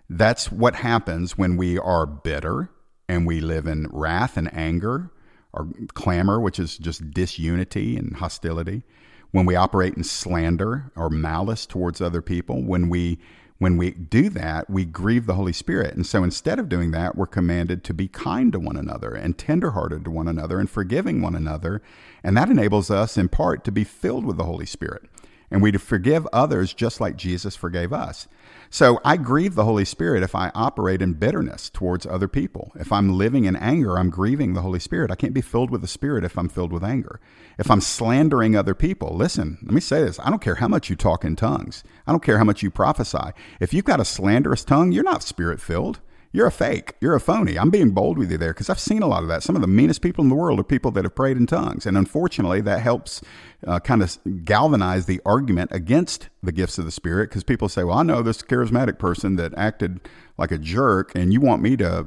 That's 0.10 0.54
what 0.54 0.76
happens 0.76 1.38
when 1.38 1.58
we 1.58 1.78
are 1.78 2.06
bitter 2.06 2.70
and 3.10 3.28
we 3.28 3.42
live 3.42 3.68
in 3.68 3.90
wrath 3.92 4.38
and 4.38 4.50
anger 4.54 5.12
or 5.52 5.68
clamor, 5.96 6.40
which 6.40 6.58
is 6.58 6.78
just 6.78 7.12
disunity 7.12 7.98
and 7.98 8.16
hostility. 8.16 8.84
When 9.32 9.46
we 9.46 9.58
operate 9.58 9.96
in 9.98 10.06
slander 10.06 10.94
or 10.96 11.10
malice 11.10 11.66
towards 11.66 12.00
other 12.00 12.22
people, 12.22 12.64
when 12.64 12.88
we 12.88 13.20
when 13.58 13.78
we 13.78 13.92
do 13.92 14.30
that, 14.30 14.70
we 14.70 14.84
grieve 14.84 15.26
the 15.26 15.36
Holy 15.36 15.54
Spirit. 15.54 15.96
And 15.96 16.06
so 16.06 16.24
instead 16.24 16.60
of 16.60 16.68
doing 16.68 16.92
that, 16.92 17.16
we're 17.16 17.26
commanded 17.26 17.84
to 17.86 17.94
be 17.94 18.08
kind 18.08 18.52
to 18.52 18.60
one 18.60 18.76
another 18.76 19.14
and 19.14 19.38
tenderhearted 19.38 20.04
to 20.06 20.12
one 20.12 20.28
another 20.28 20.60
and 20.60 20.70
forgiving 20.70 21.22
one 21.22 21.36
another. 21.36 21.82
And 22.24 22.36
that 22.36 22.50
enables 22.50 22.92
us, 22.92 23.18
in 23.18 23.30
part, 23.30 23.64
to 23.64 23.72
be 23.72 23.86
filled 23.86 24.26
with 24.26 24.38
the 24.38 24.44
Holy 24.44 24.66
Spirit. 24.66 25.04
And 25.52 25.62
we 25.62 25.72
to 25.72 25.80
forgive 25.80 26.28
others 26.34 26.74
just 26.74 27.00
like 27.00 27.16
Jesus 27.16 27.56
forgave 27.56 27.94
us. 27.94 28.28
So 28.70 29.00
I 29.06 29.18
grieve 29.18 29.56
the 29.56 29.64
Holy 29.64 29.86
Spirit 29.86 30.24
if 30.24 30.36
I 30.36 30.52
operate 30.54 31.02
in 31.02 31.14
bitterness 31.14 31.70
towards 31.70 32.06
other 32.06 32.28
people. 32.28 32.72
If 32.76 32.92
I'm 32.92 33.18
living 33.18 33.46
in 33.46 33.56
anger, 33.56 33.98
I'm 33.98 34.10
grieving 34.10 34.54
the 34.54 34.62
Holy 34.62 34.80
Spirit. 34.80 35.12
I 35.12 35.16
can't 35.16 35.34
be 35.34 35.42
filled 35.42 35.70
with 35.70 35.82
the 35.82 35.88
Spirit 35.88 36.24
if 36.24 36.38
I'm 36.38 36.50
filled 36.50 36.74
with 36.74 36.84
anger. 36.84 37.20
If 37.58 37.72
I'm 37.72 37.82
slandering 37.82 38.56
other 38.56 38.74
people, 38.74 39.16
listen, 39.16 39.60
let 39.62 39.74
me 39.74 39.82
say 39.82 40.02
this. 40.02 40.20
I 40.20 40.30
don't 40.30 40.42
care 40.42 40.56
how 40.56 40.68
much 40.68 40.90
you 40.90 40.96
talk 40.96 41.24
in 41.24 41.36
tongues. 41.36 41.84
I 42.06 42.12
don't 42.12 42.24
care 42.24 42.38
how 42.38 42.44
much 42.44 42.64
you 42.64 42.72
prophesy. 42.72 43.32
If 43.60 43.74
you've 43.74 43.86
got 43.86 44.00
a 44.00 44.06
slanderous 44.06 44.64
tongue, 44.64 44.92
you're 44.92 45.04
not 45.04 45.24
spirit 45.24 45.62
filled. 45.62 46.02
You're 46.36 46.48
a 46.48 46.52
fake. 46.52 46.96
You're 47.00 47.16
a 47.16 47.22
phony. 47.22 47.58
I'm 47.58 47.70
being 47.70 47.92
bold 47.92 48.18
with 48.18 48.30
you 48.30 48.38
there 48.38 48.52
because 48.52 48.70
I've 48.70 48.78
seen 48.78 49.02
a 49.02 49.08
lot 49.08 49.24
of 49.24 49.30
that. 49.30 49.42
Some 49.42 49.56
of 49.56 49.62
the 49.62 49.70
meanest 49.70 50.02
people 50.02 50.22
in 50.22 50.28
the 50.28 50.36
world 50.36 50.60
are 50.60 50.66
people 50.66 50.92
that 50.92 51.06
have 51.06 51.16
prayed 51.16 51.38
in 51.38 51.46
tongues. 51.48 51.86
And 51.86 51.98
unfortunately, 51.98 52.60
that 52.60 52.82
helps 52.82 53.22
uh, 53.66 53.80
kind 53.80 54.02
of 54.02 54.18
galvanize 54.46 55.06
the 55.06 55.22
argument 55.26 55.72
against 55.74 56.30
the 56.44 56.52
gifts 56.52 56.78
of 56.78 56.86
the 56.86 56.92
Spirit 56.92 57.30
because 57.30 57.44
people 57.44 57.70
say, 57.70 57.84
well, 57.84 57.98
I 57.98 58.04
know 58.04 58.22
this 58.22 58.42
charismatic 58.42 59.00
person 59.00 59.36
that 59.38 59.54
acted 59.58 60.02
like 60.38 60.52
a 60.52 60.58
jerk, 60.58 61.14
and 61.16 61.34
you 61.34 61.42
want 61.42 61.62
me 61.62 61.78
to 61.78 62.06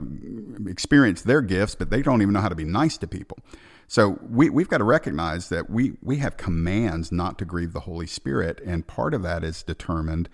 experience 0.66 1.22
their 1.22 1.40
gifts, 1.40 1.74
but 1.74 1.90
they 1.90 2.02
don't 2.02 2.22
even 2.22 2.34
know 2.34 2.40
how 2.40 2.48
to 2.48 2.54
be 2.54 2.64
nice 2.64 2.96
to 2.98 3.06
people. 3.06 3.38
So 3.86 4.18
we, 4.28 4.50
we've 4.50 4.68
got 4.68 4.78
to 4.78 4.84
recognize 4.84 5.48
that 5.48 5.70
we, 5.70 5.94
we 6.02 6.18
have 6.18 6.36
commands 6.36 7.10
not 7.10 7.38
to 7.38 7.44
grieve 7.46 7.72
the 7.72 7.80
Holy 7.80 8.06
Spirit, 8.06 8.60
and 8.66 8.86
part 8.86 9.14
of 9.14 9.22
that 9.22 9.42
is 9.42 9.62
determined 9.62 10.28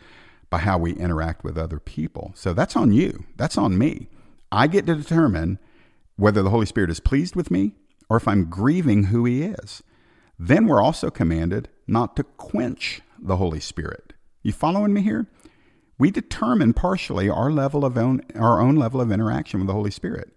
by 0.50 0.58
how 0.58 0.76
we 0.76 0.92
interact 0.92 1.44
with 1.44 1.56
other 1.56 1.78
people. 1.78 2.32
So 2.34 2.52
that's 2.52 2.76
on 2.76 2.92
you. 2.92 3.24
That's 3.36 3.56
on 3.56 3.78
me. 3.78 4.08
I 4.50 4.66
get 4.66 4.86
to 4.86 4.94
determine 4.94 5.58
whether 6.16 6.42
the 6.42 6.50
Holy 6.50 6.66
Spirit 6.66 6.90
is 6.90 7.00
pleased 7.00 7.36
with 7.36 7.50
me 7.50 7.74
or 8.08 8.16
if 8.16 8.28
I'm 8.28 8.50
grieving 8.50 9.04
who 9.04 9.24
He 9.24 9.42
is. 9.42 9.82
Then 10.38 10.66
we're 10.66 10.82
also 10.82 11.10
commanded 11.10 11.68
not 11.86 12.16
to 12.16 12.24
quench 12.24 13.00
the 13.20 13.36
Holy 13.36 13.60
Spirit. 13.60 14.12
You 14.42 14.52
following 14.52 14.92
me 14.92 15.02
here? 15.02 15.26
We 15.98 16.10
determine 16.10 16.72
partially 16.72 17.28
our 17.28 17.50
level 17.50 17.84
of 17.84 17.96
own, 17.96 18.22
our 18.34 18.60
own 18.60 18.76
level 18.76 19.00
of 19.00 19.12
interaction 19.12 19.60
with 19.60 19.68
the 19.68 19.74
Holy 19.74 19.90
Spirit 19.90 20.30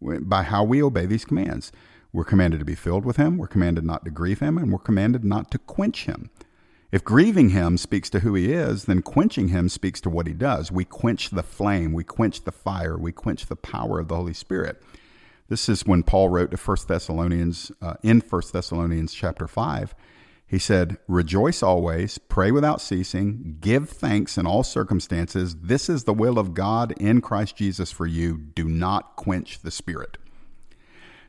by 0.00 0.42
how 0.42 0.64
we 0.64 0.82
obey 0.82 1.06
these 1.06 1.24
commands. 1.24 1.72
We're 2.12 2.24
commanded 2.24 2.58
to 2.58 2.64
be 2.64 2.74
filled 2.74 3.04
with 3.04 3.16
Him. 3.16 3.38
We're 3.38 3.46
commanded 3.46 3.84
not 3.84 4.04
to 4.04 4.10
grieve 4.10 4.40
Him, 4.40 4.58
and 4.58 4.72
we're 4.72 4.78
commanded 4.78 5.24
not 5.24 5.50
to 5.52 5.58
quench 5.58 6.06
Him. 6.06 6.30
If 6.94 7.02
grieving 7.02 7.48
him 7.48 7.76
speaks 7.76 8.08
to 8.10 8.20
who 8.20 8.34
he 8.34 8.52
is, 8.52 8.84
then 8.84 9.02
quenching 9.02 9.48
him 9.48 9.68
speaks 9.68 10.00
to 10.02 10.08
what 10.08 10.28
he 10.28 10.32
does. 10.32 10.70
We 10.70 10.84
quench 10.84 11.30
the 11.30 11.42
flame, 11.42 11.92
we 11.92 12.04
quench 12.04 12.44
the 12.44 12.52
fire, 12.52 12.96
we 12.96 13.10
quench 13.10 13.46
the 13.46 13.56
power 13.56 13.98
of 13.98 14.06
the 14.06 14.14
Holy 14.14 14.32
Spirit. 14.32 14.80
This 15.48 15.68
is 15.68 15.86
when 15.86 16.02
Paul 16.02 16.30
wrote 16.30 16.50
to 16.52 16.56
1 16.56 16.76
Thessalonians, 16.88 17.70
uh, 17.82 17.94
in 18.02 18.20
1 18.20 18.42
Thessalonians 18.52 19.12
chapter 19.12 19.46
5. 19.46 19.94
He 20.46 20.58
said, 20.58 20.98
Rejoice 21.08 21.62
always, 21.62 22.18
pray 22.18 22.50
without 22.50 22.80
ceasing, 22.80 23.56
give 23.60 23.88
thanks 23.88 24.38
in 24.38 24.46
all 24.46 24.62
circumstances. 24.62 25.56
This 25.56 25.88
is 25.88 26.04
the 26.04 26.14
will 26.14 26.38
of 26.38 26.54
God 26.54 26.92
in 26.92 27.20
Christ 27.20 27.56
Jesus 27.56 27.90
for 27.90 28.06
you. 28.06 28.36
Do 28.38 28.64
not 28.64 29.16
quench 29.16 29.60
the 29.60 29.70
Spirit. 29.70 30.18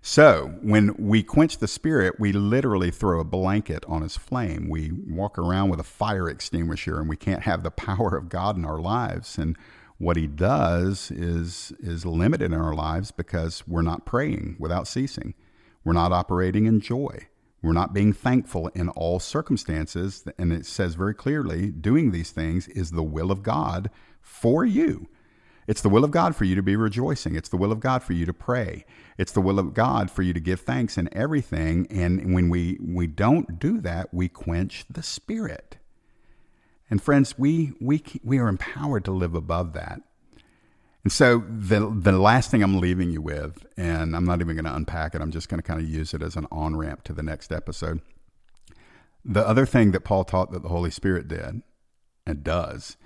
So, 0.08 0.54
when 0.62 0.94
we 1.00 1.24
quench 1.24 1.58
the 1.58 1.68
spirit, 1.68 2.20
we 2.20 2.32
literally 2.32 2.92
throw 2.92 3.20
a 3.20 3.24
blanket 3.24 3.84
on 3.88 4.04
his 4.04 4.16
flame. 4.16 4.70
We 4.70 4.92
walk 4.92 5.40
around 5.40 5.70
with 5.70 5.80
a 5.80 5.84
fire 5.84 6.30
extinguisher 6.30 7.00
and 7.00 7.10
we 7.10 7.16
can't 7.18 7.42
have 7.42 7.64
the 7.64 7.72
power 7.88 8.16
of 8.16 8.30
God 8.30 8.56
in 8.56 8.66
our 8.66 8.78
lives. 8.78 9.40
And 9.40 9.58
what 9.98 10.18
he 10.18 10.28
does 10.28 11.10
is 11.12 11.72
is 11.80 12.06
limited 12.06 12.52
in 12.52 12.60
our 12.60 12.76
lives 12.76 13.12
because 13.12 13.66
we're 13.68 13.82
not 13.82 14.06
praying 14.06 14.58
without 14.60 14.88
ceasing. 14.88 15.34
We're 15.84 15.94
not 15.94 16.12
operating 16.12 16.66
in 16.66 16.82
joy. 16.82 17.28
We're 17.62 17.74
not 17.74 17.94
being 17.94 18.14
thankful 18.14 18.68
in 18.76 18.90
all 18.90 19.20
circumstances. 19.20 20.24
And 20.38 20.52
it 20.52 20.66
says 20.66 20.96
very 20.96 21.14
clearly, 21.14 21.72
doing 21.72 22.12
these 22.12 22.32
things 22.32 22.68
is 22.68 22.92
the 22.92 23.04
will 23.04 23.32
of 23.32 23.42
God 23.42 23.90
for 24.22 24.66
you. 24.66 25.08
It's 25.68 25.82
the 25.82 25.90
will 25.90 26.04
of 26.04 26.12
God 26.12 26.36
for 26.36 26.44
you 26.44 26.54
to 26.56 26.62
be 26.62 26.76
rejoicing. 26.76 27.36
It's 27.36 27.50
the 27.50 27.58
will 27.58 27.72
of 27.72 27.80
God 27.80 28.04
for 28.04 28.14
you 28.14 28.26
to 28.28 28.34
pray. 28.34 28.86
It's 29.18 29.32
the 29.32 29.42
will 29.42 29.58
of 29.58 29.74
God 29.74 30.12
for 30.12 30.22
you 30.22 30.32
to 30.34 30.40
give 30.40 30.62
thanks 30.62 30.98
in 30.98 31.10
everything. 31.12 31.88
And 31.90 32.36
when 32.36 32.50
we, 32.50 32.78
we 32.80 33.08
don't 33.08 33.58
do 33.58 33.82
that, 33.82 34.14
we 34.14 34.30
quench 34.30 34.86
the 34.90 35.02
Spirit. 35.02 35.78
And 36.90 37.02
friends, 37.02 37.38
we, 37.38 37.74
we, 37.80 38.04
we 38.24 38.38
are 38.38 38.48
empowered 38.48 39.06
to 39.06 39.12
live 39.12 39.34
above 39.34 39.74
that. 39.74 40.02
And 41.04 41.12
so 41.12 41.44
the, 41.48 41.92
the 41.96 42.12
last 42.14 42.50
thing 42.50 42.64
I'm 42.64 42.80
leaving 42.80 43.12
you 43.12 43.22
with, 43.22 43.66
and 43.78 44.16
I'm 44.16 44.26
not 44.26 44.42
even 44.42 44.56
going 44.56 44.66
to 44.66 44.76
unpack 44.76 45.14
it, 45.14 45.22
I'm 45.22 45.32
just 45.32 45.50
going 45.50 45.60
to 45.60 45.68
kind 45.68 45.80
of 45.80 45.88
use 45.88 46.14
it 46.14 46.24
as 46.24 46.36
an 46.36 46.48
on 46.52 46.76
ramp 46.76 47.04
to 47.04 47.14
the 47.14 47.24
next 47.24 47.52
episode. 47.52 48.02
The 49.24 49.48
other 49.48 49.66
thing 49.66 49.92
that 49.92 50.04
Paul 50.04 50.24
taught 50.24 50.52
that 50.52 50.64
the 50.64 50.70
Holy 50.70 50.92
Spirit 50.92 51.28
did 51.28 51.62
and 52.26 52.44
does 52.44 52.98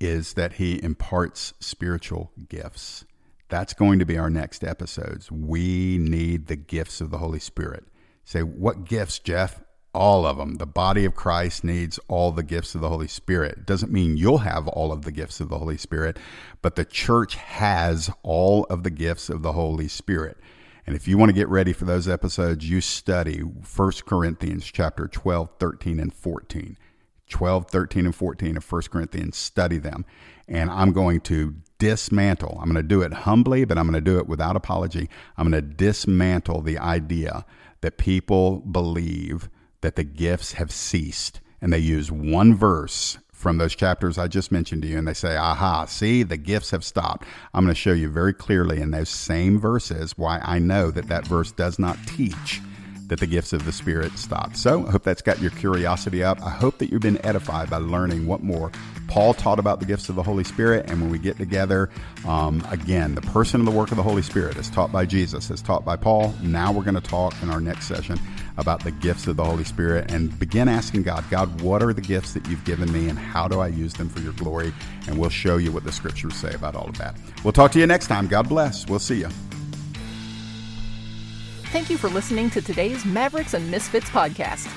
is 0.00 0.34
that 0.34 0.54
he 0.54 0.82
imparts 0.82 1.54
spiritual 1.60 2.32
gifts. 2.48 3.04
That's 3.48 3.74
going 3.74 3.98
to 3.98 4.04
be 4.04 4.18
our 4.18 4.30
next 4.30 4.64
episodes. 4.64 5.30
We 5.30 5.98
need 5.98 6.46
the 6.46 6.56
gifts 6.56 7.00
of 7.00 7.10
the 7.10 7.18
Holy 7.18 7.38
Spirit. 7.38 7.84
Say, 8.24 8.42
what 8.42 8.84
gifts, 8.84 9.18
Jeff? 9.18 9.62
All 9.94 10.26
of 10.26 10.36
them. 10.36 10.56
The 10.56 10.66
body 10.66 11.04
of 11.04 11.14
Christ 11.14 11.62
needs 11.62 12.00
all 12.08 12.32
the 12.32 12.42
gifts 12.42 12.74
of 12.74 12.80
the 12.80 12.88
Holy 12.88 13.06
Spirit. 13.08 13.58
It 13.58 13.66
doesn't 13.66 13.92
mean 13.92 14.16
you'll 14.16 14.38
have 14.38 14.66
all 14.68 14.92
of 14.92 15.02
the 15.02 15.12
gifts 15.12 15.40
of 15.40 15.48
the 15.48 15.58
Holy 15.58 15.76
Spirit, 15.76 16.18
but 16.62 16.74
the 16.74 16.84
church 16.84 17.36
has 17.36 18.10
all 18.22 18.64
of 18.64 18.82
the 18.82 18.90
gifts 18.90 19.28
of 19.28 19.42
the 19.42 19.52
Holy 19.52 19.88
Spirit. 19.88 20.36
And 20.86 20.94
if 20.94 21.08
you 21.08 21.16
want 21.16 21.30
to 21.30 21.34
get 21.34 21.48
ready 21.48 21.72
for 21.72 21.84
those 21.84 22.08
episodes, 22.08 22.68
you 22.68 22.80
study 22.80 23.38
1 23.38 23.92
Corinthians 24.06 24.66
chapter 24.66 25.08
12, 25.08 25.50
13, 25.58 26.00
and 26.00 26.12
14. 26.12 26.76
12, 27.30 27.70
13, 27.70 28.04
and 28.06 28.14
14 28.14 28.56
of 28.56 28.70
1 28.70 28.82
Corinthians. 28.90 29.36
Study 29.36 29.78
them. 29.78 30.04
And 30.46 30.70
I'm 30.70 30.92
going 30.92 31.20
to 31.22 31.54
dismantle, 31.78 32.58
I'm 32.60 32.70
going 32.70 32.82
to 32.82 32.82
do 32.82 33.02
it 33.02 33.12
humbly, 33.12 33.64
but 33.64 33.78
I'm 33.78 33.84
going 33.84 33.94
to 33.94 34.10
do 34.10 34.18
it 34.18 34.26
without 34.26 34.56
apology. 34.56 35.08
I'm 35.36 35.50
going 35.50 35.62
to 35.62 35.74
dismantle 35.74 36.62
the 36.62 36.78
idea 36.78 37.44
that 37.80 37.98
people 37.98 38.58
believe 38.60 39.48
that 39.84 39.96
the 39.96 40.02
gifts 40.02 40.52
have 40.52 40.72
ceased. 40.72 41.42
And 41.60 41.70
they 41.70 41.78
use 41.78 42.10
one 42.10 42.54
verse 42.54 43.18
from 43.32 43.58
those 43.58 43.76
chapters 43.76 44.16
I 44.16 44.28
just 44.28 44.50
mentioned 44.50 44.80
to 44.80 44.88
you, 44.88 44.96
and 44.96 45.06
they 45.06 45.12
say, 45.12 45.36
aha, 45.36 45.84
see, 45.84 46.22
the 46.22 46.38
gifts 46.38 46.70
have 46.70 46.82
stopped. 46.82 47.26
I'm 47.52 47.64
going 47.64 47.74
to 47.74 47.78
show 47.78 47.92
you 47.92 48.08
very 48.08 48.32
clearly 48.32 48.80
in 48.80 48.92
those 48.92 49.10
same 49.10 49.60
verses 49.60 50.16
why 50.16 50.40
I 50.42 50.58
know 50.58 50.90
that 50.90 51.08
that 51.08 51.26
verse 51.26 51.52
does 51.52 51.78
not 51.78 51.98
teach 52.06 52.62
that 53.08 53.20
the 53.20 53.26
gifts 53.26 53.52
of 53.52 53.64
the 53.64 53.72
Spirit 53.72 54.12
stop. 54.18 54.56
So 54.56 54.86
I 54.86 54.90
hope 54.90 55.02
that's 55.02 55.22
got 55.22 55.40
your 55.40 55.50
curiosity 55.50 56.22
up. 56.22 56.42
I 56.42 56.50
hope 56.50 56.78
that 56.78 56.90
you've 56.90 57.02
been 57.02 57.24
edified 57.24 57.68
by 57.70 57.76
learning 57.76 58.26
what 58.26 58.42
more 58.42 58.72
Paul 59.08 59.34
taught 59.34 59.58
about 59.58 59.80
the 59.80 59.86
gifts 59.86 60.08
of 60.08 60.16
the 60.16 60.22
Holy 60.22 60.44
Spirit, 60.44 60.90
and 60.90 61.00
when 61.00 61.10
we 61.10 61.18
get 61.18 61.36
together, 61.36 61.90
um, 62.26 62.66
again, 62.70 63.14
the 63.14 63.20
person 63.20 63.60
and 63.60 63.68
the 63.68 63.72
work 63.72 63.90
of 63.90 63.96
the 63.96 64.02
Holy 64.02 64.22
Spirit 64.22 64.56
is 64.56 64.70
taught 64.70 64.90
by 64.90 65.04
Jesus, 65.04 65.50
is 65.50 65.60
taught 65.60 65.84
by 65.84 65.96
Paul. 65.96 66.34
Now 66.42 66.72
we're 66.72 66.84
going 66.84 66.94
to 66.94 67.00
talk 67.00 67.34
in 67.42 67.50
our 67.50 67.60
next 67.60 67.86
session 67.86 68.18
about 68.56 68.82
the 68.82 68.90
gifts 68.90 69.26
of 69.26 69.36
the 69.36 69.44
Holy 69.44 69.64
Spirit 69.64 70.10
and 70.10 70.36
begin 70.38 70.68
asking 70.68 71.02
God, 71.02 71.24
God, 71.28 71.60
what 71.60 71.82
are 71.82 71.92
the 71.92 72.00
gifts 72.00 72.32
that 72.32 72.48
you've 72.48 72.64
given 72.64 72.90
me, 72.92 73.08
and 73.08 73.18
how 73.18 73.46
do 73.46 73.60
I 73.60 73.68
use 73.68 73.92
them 73.92 74.08
for 74.08 74.20
your 74.20 74.32
glory? 74.32 74.72
And 75.06 75.18
we'll 75.18 75.30
show 75.30 75.58
you 75.58 75.70
what 75.70 75.84
the 75.84 75.92
scriptures 75.92 76.34
say 76.34 76.54
about 76.54 76.74
all 76.74 76.88
of 76.88 76.96
that. 76.98 77.16
We'll 77.44 77.52
talk 77.52 77.72
to 77.72 77.78
you 77.78 77.86
next 77.86 78.06
time. 78.06 78.26
God 78.26 78.48
bless. 78.48 78.88
We'll 78.88 78.98
see 78.98 79.20
you. 79.20 79.28
Thank 81.74 81.90
you 81.90 81.98
for 81.98 82.08
listening 82.08 82.50
to 82.50 82.62
today's 82.62 83.04
Mavericks 83.04 83.52
and 83.52 83.68
Misfits 83.68 84.08
podcast. 84.08 84.72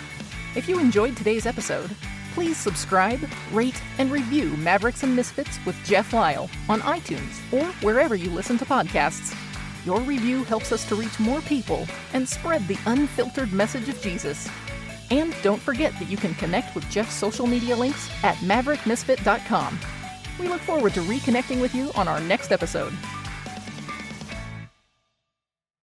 If 0.56 0.68
you 0.68 0.80
enjoyed 0.80 1.16
today's 1.16 1.46
episode, 1.46 1.92
please 2.34 2.58
subscribe, 2.58 3.20
rate, 3.52 3.80
and 4.00 4.12
review 4.12 4.58
Mavericks 4.58 5.04
and 5.04 5.16
Misfits 5.16 5.64
with 5.64 5.76
Jeff 5.86 6.12
Lyle 6.12 6.50
on 6.68 6.80
iTunes 6.82 7.38
or 7.54 7.66
wherever 7.84 8.16
you 8.16 8.32
listen 8.32 8.58
to 8.58 8.66
podcasts. 8.66 9.38
Your 9.86 10.00
review 10.00 10.44
helps 10.46 10.72
us 10.72 10.90
to 10.90 10.96
reach 10.96 11.20
more 11.20 11.42
people 11.42 11.86
and 12.14 12.28
spread 12.28 12.68
the 12.68 12.80
unfiltered 12.88 13.54
message 13.54 13.88
of 13.90 14.02
Jesus. 14.02 14.50
And 15.12 15.36
don't 15.44 15.62
forget 15.62 15.94
that 16.00 16.10
you 16.10 16.18
can 16.18 16.34
connect 16.34 16.74
with 16.74 16.90
Jeff's 16.90 17.14
social 17.14 17.46
media 17.46 17.76
links 17.76 18.10
at 18.24 18.38
maverickmisfit.com. 18.38 19.80
We 20.40 20.48
look 20.48 20.62
forward 20.62 20.96
to 20.96 21.02
reconnecting 21.02 21.62
with 21.62 21.76
you 21.76 21.92
on 21.94 22.08
our 22.08 22.20
next 22.22 22.52
episode. 22.52 22.94